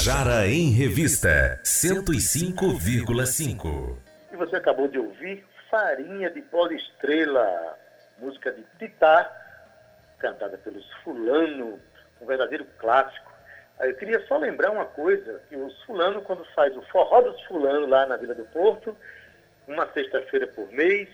Tabajara 0.00 0.46
em 0.46 0.70
Revista 0.70 1.60
105,5. 1.62 3.98
E 4.32 4.36
você 4.36 4.56
acabou 4.56 4.88
de 4.88 4.98
ouvir 4.98 5.44
Farinha 5.70 6.30
de 6.30 6.40
Poliestrela, 6.40 7.76
música 8.18 8.50
de 8.50 8.64
Titá, 8.78 9.30
cantada 10.18 10.56
pelos 10.56 10.90
Fulano, 11.04 11.78
um 12.18 12.26
verdadeiro 12.26 12.64
clássico. 12.78 13.30
Aí 13.78 13.90
Eu 13.90 13.96
queria 13.96 14.26
só 14.26 14.38
lembrar 14.38 14.70
uma 14.70 14.86
coisa, 14.86 15.42
que 15.50 15.56
os 15.56 15.82
Fulano, 15.82 16.22
quando 16.22 16.46
faz 16.54 16.74
o 16.74 16.80
Forró 16.84 17.20
dos 17.20 17.38
Fulano 17.44 17.86
lá 17.86 18.06
na 18.06 18.16
Vila 18.16 18.34
do 18.34 18.46
Porto, 18.46 18.96
uma 19.68 19.86
sexta-feira 19.92 20.46
por 20.46 20.72
mês, 20.72 21.10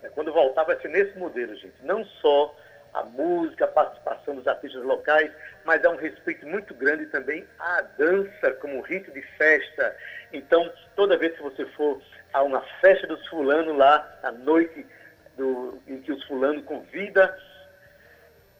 é, 0.00 0.08
quando 0.10 0.32
voltar 0.32 0.62
vai 0.62 0.80
ser 0.80 0.90
nesse 0.90 1.18
modelo, 1.18 1.56
gente. 1.56 1.74
Não 1.82 2.04
só 2.04 2.54
a 2.94 3.02
música, 3.04 3.64
a 3.64 3.68
participação 3.68 4.34
dos 4.36 4.46
artistas 4.46 4.82
locais, 4.84 5.30
mas 5.64 5.84
há 5.84 5.90
um 5.90 5.96
respeito 5.96 6.46
muito 6.46 6.74
grande 6.74 7.06
também 7.06 7.46
à 7.58 7.82
dança 7.96 8.52
como 8.60 8.80
rito 8.82 9.10
de 9.12 9.22
festa. 9.36 9.96
Então, 10.32 10.70
toda 10.94 11.16
vez 11.16 11.34
que 11.36 11.42
você 11.42 11.64
for 11.66 12.00
a 12.32 12.42
uma 12.42 12.60
festa 12.80 13.06
dos 13.06 13.26
fulano 13.28 13.76
lá, 13.76 14.18
à 14.22 14.30
noite 14.30 14.86
do, 15.36 15.80
em 15.86 16.00
que 16.00 16.12
os 16.12 16.22
fulano 16.24 16.62
convida, 16.62 17.36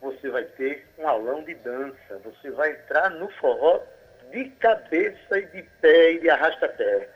você 0.01 0.31
vai 0.31 0.45
ter 0.45 0.87
um 0.99 1.07
aulão 1.07 1.45
de 1.45 1.55
dança. 1.55 2.18
Você 2.25 2.51
vai 2.51 2.73
entrar 2.73 3.11
no 3.11 3.29
forró 3.33 3.81
de 4.31 4.47
cabeça 4.51 5.38
e 5.38 5.47
de 5.47 5.62
pé 5.81 6.12
e 6.12 6.21
de 6.21 6.31
arrasta-pé. 6.31 7.09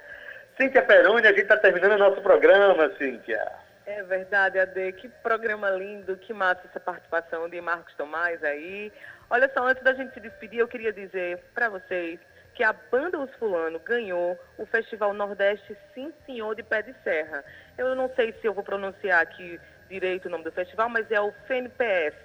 Cíntia 0.57 0.83
Peroni, 0.83 1.26
a 1.26 1.31
gente 1.31 1.42
está 1.42 1.57
terminando 1.57 1.92
o 1.92 1.98
nosso 1.98 2.20
programa, 2.22 2.90
Cíntia. 2.96 3.65
É 3.87 4.03
verdade, 4.03 4.59
Ade. 4.59 4.92
Que 4.92 5.09
programa 5.09 5.70
lindo, 5.70 6.16
que 6.16 6.35
massa 6.35 6.62
essa 6.68 6.81
participação 6.81 7.49
de 7.49 7.61
Marcos 7.61 7.94
Tomás 7.94 8.42
aí. 8.42 8.92
Olha 9.31 9.49
só, 9.55 9.64
antes 9.64 9.83
da 9.85 9.94
gente 9.94 10.12
se 10.12 10.20
despedir, 10.20 10.59
eu 10.59 10.66
queria 10.66 10.92
dizer 10.92 11.38
para 11.55 11.68
vocês 11.68 12.18
que 12.55 12.64
a 12.64 12.72
banda 12.72 13.18
Os 13.18 13.33
Fulano 13.37 13.79
ganhou 13.79 14.37
o 14.59 14.66
Festival 14.66 15.14
Nordeste 15.14 15.77
Sim 15.94 16.12
Senhor 16.25 16.55
de 16.57 16.64
Pé 16.64 16.83
de 16.83 16.94
Serra. 17.05 17.44
Eu 17.79 17.94
não 17.94 18.11
sei 18.16 18.33
se 18.33 18.46
eu 18.46 18.55
vou 18.55 18.64
pronunciar 18.64 19.22
aqui 19.22 19.61
direito 19.88 20.27
o 20.27 20.31
nome 20.31 20.42
do 20.42 20.51
festival, 20.51 20.88
mas 20.88 21.09
é 21.11 21.20
o 21.20 21.33
FNPS. 21.46 22.16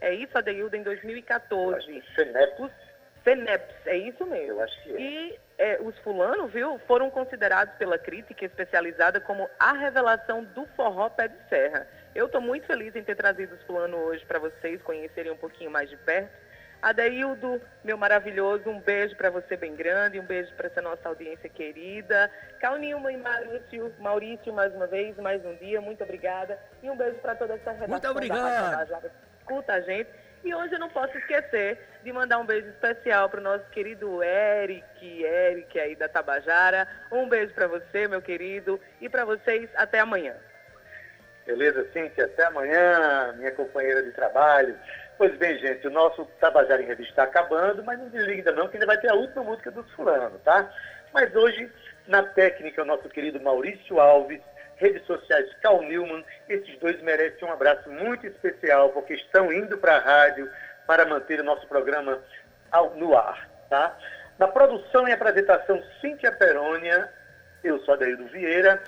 É 0.00 0.14
isso, 0.14 0.38
Adeildo, 0.38 0.76
em 0.76 0.82
2014. 0.84 2.00
FENEPS. 2.14 2.87
FENEPS, 3.24 3.74
é 3.86 3.96
isso 3.96 4.24
mesmo. 4.26 4.54
Eu 4.54 4.62
acho 4.62 4.82
que 4.82 4.96
é. 4.96 5.00
E 5.00 5.40
é, 5.58 5.78
os 5.80 5.96
fulano, 5.98 6.46
viu, 6.46 6.78
foram 6.86 7.10
considerados 7.10 7.74
pela 7.74 7.98
crítica 7.98 8.44
especializada 8.44 9.20
como 9.20 9.48
a 9.58 9.72
revelação 9.72 10.44
do 10.44 10.66
forró 10.76 11.08
pé 11.10 11.28
de 11.28 11.48
serra. 11.48 11.86
Eu 12.14 12.26
estou 12.26 12.40
muito 12.40 12.66
feliz 12.66 12.94
em 12.94 13.02
ter 13.02 13.16
trazido 13.16 13.54
os 13.54 13.62
fulano 13.62 13.96
hoje 13.96 14.24
para 14.24 14.38
vocês 14.38 14.80
conhecerem 14.82 15.32
um 15.32 15.36
pouquinho 15.36 15.70
mais 15.70 15.90
de 15.90 15.96
perto. 15.96 16.48
Adeildo, 16.80 17.60
meu 17.82 17.98
maravilhoso, 17.98 18.70
um 18.70 18.78
beijo 18.78 19.16
para 19.16 19.30
você 19.30 19.56
bem 19.56 19.74
grande, 19.74 20.20
um 20.20 20.24
beijo 20.24 20.54
para 20.54 20.68
essa 20.68 20.80
nossa 20.80 21.08
audiência 21.08 21.48
querida. 21.48 22.30
Calnilma 22.60 23.10
e 23.10 23.16
Maurício, 23.16 23.92
Maurício, 23.98 24.52
mais 24.52 24.72
uma 24.72 24.86
vez, 24.86 25.16
mais 25.16 25.44
um 25.44 25.56
dia, 25.56 25.80
muito 25.80 26.04
obrigada. 26.04 26.56
E 26.80 26.88
um 26.88 26.96
beijo 26.96 27.16
para 27.16 27.34
toda 27.34 27.54
essa 27.54 27.72
redação 27.72 27.88
Muito 27.88 28.02
da 28.02 28.10
obrigado. 28.12 28.42
Rádio 28.42 28.70
Tabajara 28.70 29.08
que 29.08 29.38
escuta 29.40 29.72
a 29.72 29.80
gente. 29.80 30.10
E 30.44 30.54
hoje 30.54 30.72
eu 30.74 30.78
não 30.78 30.88
posso 30.88 31.16
esquecer 31.18 31.78
de 32.02 32.12
mandar 32.12 32.38
um 32.38 32.46
beijo 32.46 32.68
especial 32.68 33.28
para 33.28 33.40
o 33.40 33.42
nosso 33.42 33.64
querido 33.70 34.22
Eric, 34.22 35.24
Eric 35.24 35.78
aí 35.78 35.96
da 35.96 36.08
Tabajara. 36.08 36.86
Um 37.10 37.28
beijo 37.28 37.52
para 37.54 37.66
você, 37.66 38.06
meu 38.06 38.22
querido, 38.22 38.80
e 39.00 39.08
para 39.08 39.24
vocês 39.24 39.68
até 39.74 39.98
amanhã. 40.00 40.34
Beleza, 41.44 41.86
Cíntia? 41.92 42.26
Até 42.26 42.44
amanhã, 42.44 43.34
minha 43.36 43.50
companheira 43.52 44.02
de 44.02 44.12
trabalho. 44.12 44.78
Pois 45.16 45.34
bem, 45.36 45.58
gente, 45.58 45.86
o 45.86 45.90
nosso 45.90 46.24
Tabajara 46.38 46.82
em 46.82 46.86
Revista 46.86 47.10
está 47.10 47.22
acabando, 47.24 47.82
mas 47.82 47.98
não 47.98 48.08
desliga 48.08 48.50
ainda 48.50 48.52
não, 48.52 48.68
que 48.68 48.76
ainda 48.76 48.86
vai 48.86 48.98
ter 48.98 49.10
a 49.10 49.14
última 49.14 49.42
música 49.42 49.70
dos 49.70 49.90
fulano, 49.92 50.38
tá? 50.44 50.70
Mas 51.12 51.34
hoje, 51.34 51.70
na 52.06 52.22
técnica, 52.22 52.82
o 52.82 52.84
nosso 52.84 53.08
querido 53.08 53.40
Maurício 53.40 53.98
Alves, 53.98 54.40
redes 54.78 55.04
sociais 55.06 55.52
Cal 55.60 55.82
Newman, 55.82 56.24
esses 56.48 56.78
dois 56.78 57.00
merecem 57.02 57.46
um 57.46 57.52
abraço 57.52 57.88
muito 57.90 58.26
especial, 58.26 58.90
porque 58.90 59.14
estão 59.14 59.52
indo 59.52 59.76
para 59.78 59.96
a 59.96 60.00
rádio 60.00 60.50
para 60.86 61.04
manter 61.04 61.40
o 61.40 61.44
nosso 61.44 61.66
programa 61.66 62.18
no 62.96 63.16
ar, 63.16 63.48
tá? 63.68 63.96
Na 64.38 64.48
produção 64.48 65.06
e 65.08 65.12
apresentação, 65.12 65.82
Cíntia 66.00 66.32
Perônia, 66.32 67.12
eu 67.62 67.78
sou 67.80 67.94
Adaildo 67.94 68.26
Vieira, 68.28 68.82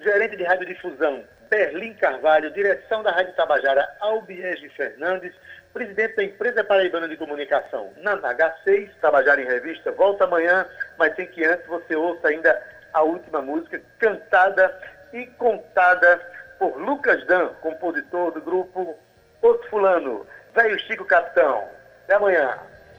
gerente 0.00 0.36
de 0.36 0.44
radiodifusão, 0.44 1.24
Berlim 1.50 1.92
Carvalho, 1.94 2.50
direção 2.52 3.02
da 3.02 3.10
Rádio 3.10 3.34
Tabajara, 3.34 3.86
Albiege 4.00 4.68
Fernandes, 4.70 5.34
presidente 5.74 6.16
da 6.16 6.24
Empresa 6.24 6.64
Paraibana 6.64 7.08
de 7.08 7.16
Comunicação, 7.16 7.92
Nana 7.98 8.34
H6, 8.34 8.90
Tabajara 9.00 9.42
em 9.42 9.46
Revista, 9.46 9.90
volta 9.92 10.24
amanhã, 10.24 10.66
mas 10.96 11.14
sem 11.16 11.26
que 11.26 11.44
antes 11.44 11.66
você 11.66 11.96
ouça 11.96 12.28
ainda 12.28 12.62
a 12.92 13.02
última 13.02 13.42
música, 13.42 13.82
cantada 13.98 14.74
e 15.12 15.26
contada 15.38 16.20
por 16.58 16.76
Lucas 16.80 17.26
Dan, 17.26 17.48
compositor 17.60 18.32
do 18.32 18.40
grupo 18.40 18.94
Outro 19.42 19.68
Fulano, 19.68 20.24
Velho 20.54 20.78
Chico 20.80 21.04
Capitão. 21.04 21.62
Até 22.04 22.14
amanhã. 22.14 22.58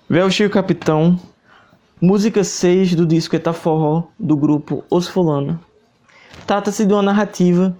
Véu 0.10 0.30
Chico 0.30 0.54
Capitão, 0.54 1.18
música 2.00 2.44
6 2.44 2.96
do 2.96 3.06
disco 3.06 3.36
Eta 3.36 3.54
Forró, 3.54 4.10
do 4.20 4.36
grupo 4.36 4.84
Os 4.90 5.08
Fulano. 5.08 5.60
Trata-se 6.46 6.86
de 6.86 6.94
uma 6.94 7.02
narrativa 7.02 7.76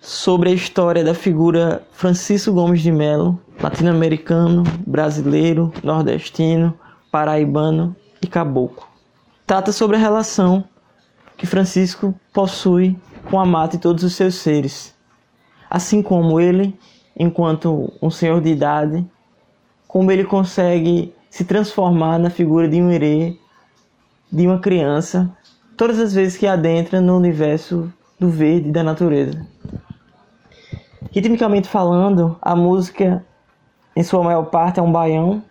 sobre 0.00 0.50
a 0.50 0.52
história 0.52 1.02
da 1.02 1.14
figura 1.14 1.82
Francisco 1.92 2.52
Gomes 2.52 2.82
de 2.82 2.92
Melo, 2.92 3.40
latino-americano, 3.60 4.64
brasileiro, 4.86 5.72
nordestino, 5.82 6.78
paraibano 7.10 7.96
e 8.20 8.26
caboclo. 8.26 8.86
Trata 9.46 9.72
sobre 9.72 9.96
a 9.96 10.00
relação 10.00 10.64
que 11.36 11.46
Francisco 11.46 12.14
possui 12.32 12.98
com 13.32 13.40
a 13.40 13.46
mata 13.46 13.76
e 13.76 13.78
todos 13.78 14.04
os 14.04 14.14
seus 14.14 14.34
seres, 14.34 14.94
assim 15.70 16.02
como 16.02 16.38
ele, 16.38 16.78
enquanto 17.18 17.90
um 18.02 18.10
senhor 18.10 18.42
de 18.42 18.50
idade, 18.50 19.06
como 19.88 20.12
ele 20.12 20.22
consegue 20.22 21.14
se 21.30 21.42
transformar 21.42 22.18
na 22.18 22.28
figura 22.28 22.68
de 22.68 22.78
um 22.78 22.90
herê, 22.90 23.38
de 24.30 24.46
uma 24.46 24.58
criança, 24.58 25.34
todas 25.78 25.98
as 25.98 26.12
vezes 26.12 26.36
que 26.36 26.46
adentra 26.46 27.00
no 27.00 27.16
universo 27.16 27.90
do 28.20 28.28
verde 28.28 28.70
da 28.70 28.82
natureza. 28.82 29.46
Ritmicamente 31.10 31.68
falando, 31.70 32.36
a 32.42 32.54
música, 32.54 33.24
em 33.96 34.02
sua 34.02 34.22
maior 34.22 34.44
parte, 34.50 34.78
é 34.78 34.82
um 34.82 34.92
baião, 34.92 35.42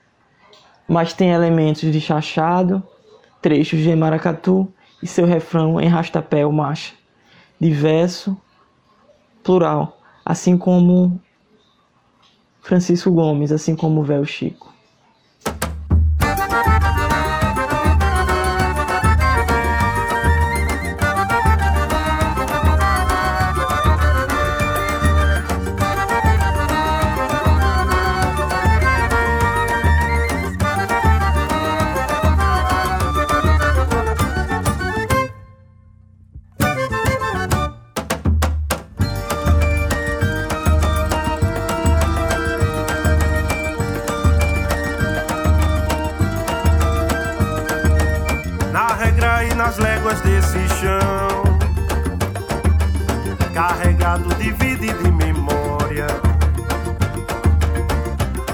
mas 0.88 1.13
tem 1.13 1.32
elementos 1.32 1.91
de 1.91 2.00
chachado, 2.00 2.84
trechos 3.41 3.80
de 3.80 3.96
maracatu 3.96 4.72
e 5.02 5.08
seu 5.08 5.26
refrão 5.26 5.82
em 5.82 5.88
rastapé 5.88 6.46
ou 6.46 6.52
marcha, 6.52 7.01
diverso, 7.62 8.36
plural, 9.43 9.95
assim 10.26 10.58
como 10.58 11.21
Francisco 12.60 13.12
Gomes, 13.12 13.52
assim 13.52 13.76
como 13.76 14.02
o 14.02 14.04
véu 14.04 14.26
Chico. 14.26 14.70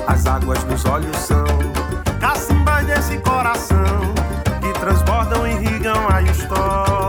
As 0.07 0.25
águas 0.25 0.63
nos 0.63 0.85
olhos 0.85 1.17
são 1.17 1.45
cacimbas 2.19 2.85
desse 2.85 3.17
coração 3.19 4.13
que 4.61 4.79
transbordam 4.79 5.45
e 5.45 5.51
irrigam 5.51 6.07
a 6.09 6.21
história. 6.21 7.07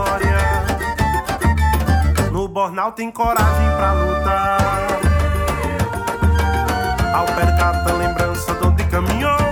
Bornal 2.49 2.91
tem 2.91 3.09
coragem 3.09 3.67
pra 3.77 3.93
lutar. 3.93 4.87
Ao 7.13 7.25
percata 7.25 7.93
lembrança 7.93 8.53
de 8.53 8.67
onde 8.67 8.83
caminhou. 8.85 9.48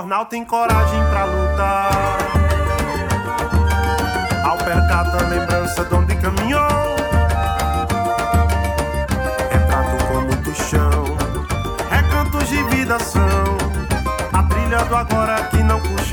No 0.00 0.04
Bornal 0.04 0.24
tem 0.24 0.46
coragem 0.46 0.98
pra 1.10 1.24
lutar. 1.26 1.90
Ao 4.42 4.56
percata 4.56 5.28
lembrança 5.28 5.84
de 5.84 5.94
onde 5.94 6.16
caminhou. 6.16 6.96
retrato 9.50 10.04
com 10.06 10.20
muito 10.22 10.54
chão. 10.54 11.04
Recantos 11.90 12.48
de 12.48 12.62
vida 12.74 12.98
são 12.98 13.58
a 14.32 14.42
trilha 14.44 14.78
do 14.86 14.96
agora 14.96 15.42
que 15.50 15.62
não 15.62 15.78
cochilou. 15.80 16.09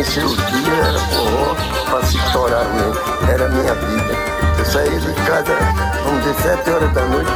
Encheu 0.00 0.28
o 0.28 0.36
dia, 0.36 0.74
era 0.86 0.98
forró 1.00 1.56
pra 1.90 2.06
se 2.06 2.16
estourar 2.18 2.64
mesmo, 2.66 2.94
era 3.32 3.46
a 3.46 3.48
minha 3.48 3.74
vida. 3.74 4.14
Eu 4.58 4.64
saía 4.64 5.00
de 5.00 5.12
casa, 5.22 5.52
vamos 6.04 6.22
dizer, 6.22 6.34
sete 6.42 6.70
horas 6.70 6.92
da 6.92 7.02
noite, 7.02 7.32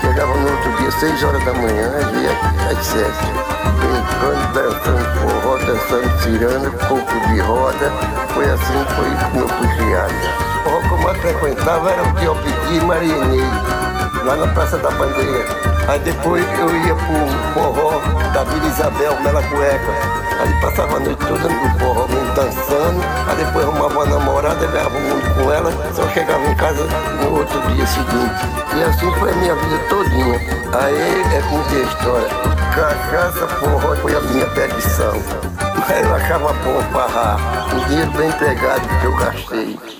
chegava 0.00 0.34
no 0.34 0.50
outro 0.50 0.72
dia, 0.78 0.90
seis 0.92 1.22
horas 1.22 1.44
da 1.44 1.52
manhã, 1.52 1.90
e 2.12 2.22
ia 2.22 2.72
excesso. 2.72 3.50
Brincando, 3.80 4.52
dançando 4.54 5.04
forró, 5.20 5.58
dançando 5.58 6.22
ciranda, 6.22 6.70
pouco 6.88 7.28
de 7.28 7.40
roda, 7.40 7.92
foi 8.32 8.44
assim, 8.46 8.84
foi 8.96 9.10
como 9.30 9.40
eu 9.40 9.48
fui 9.48 9.68
criado. 9.76 10.14
O 10.14 10.62
forró 10.64 10.80
que 10.80 10.92
eu 10.92 10.98
mais 10.98 11.18
frequentava 11.18 11.90
era 11.90 12.02
o 12.02 12.14
que 12.14 12.24
eu 12.24 12.36
pedi 12.36 12.80
Marianei, 12.84 13.44
lá 14.24 14.36
na 14.36 14.46
Praça 14.48 14.76
da 14.78 14.90
Bandeira. 14.90 15.46
Aí 15.88 15.98
depois 16.00 16.44
eu 16.58 16.76
ia 16.86 16.94
pro 16.94 17.52
forró 17.54 18.00
da 18.32 18.44
Vila 18.44 18.66
Isabel, 18.66 19.20
Mela 19.22 19.42
Cueca. 19.42 20.20
Aí 20.40 20.60
passava 20.60 20.96
a 20.96 21.00
noite 21.00 21.26
toda 21.26 21.48
no 21.48 21.78
forró, 21.78 22.06
mesmo 22.08 22.34
dançando. 22.34 23.00
Aí 23.28 23.36
depois 23.44 23.66
arrumava 23.66 23.94
uma 23.94 24.06
namorada, 24.06 24.60
levava 24.60 24.96
o 24.96 25.00
mundo 25.00 25.34
com 25.34 25.52
ela. 25.52 25.72
Só 25.94 26.08
chegava 26.08 26.44
em 26.44 26.54
casa 26.56 26.84
no 27.22 27.38
outro 27.38 27.60
dia 27.74 27.86
seguinte. 27.86 28.46
E 28.76 28.82
assim 28.82 29.12
foi 29.18 29.32
a 29.32 29.36
minha 29.36 29.54
vida 29.54 29.78
todinha. 29.88 30.40
Aí 30.80 31.36
é 31.36 31.42
como 31.48 31.64
que 31.64 31.76
a 31.76 31.80
história. 31.80 32.28
Cachaça, 32.74 33.48
forró 33.48 33.96
foi 33.96 34.16
a 34.16 34.20
minha 34.20 34.46
perdição. 34.50 35.14
Mas 35.88 36.06
eu 36.06 36.14
achava 36.14 36.52
bom 36.52 36.80
farrar. 36.92 37.36
Um 37.74 37.88
dinheiro 37.88 38.10
bem 38.12 38.28
empregado 38.28 38.88
que 39.00 39.04
eu 39.04 39.16
gastei. 39.16 39.99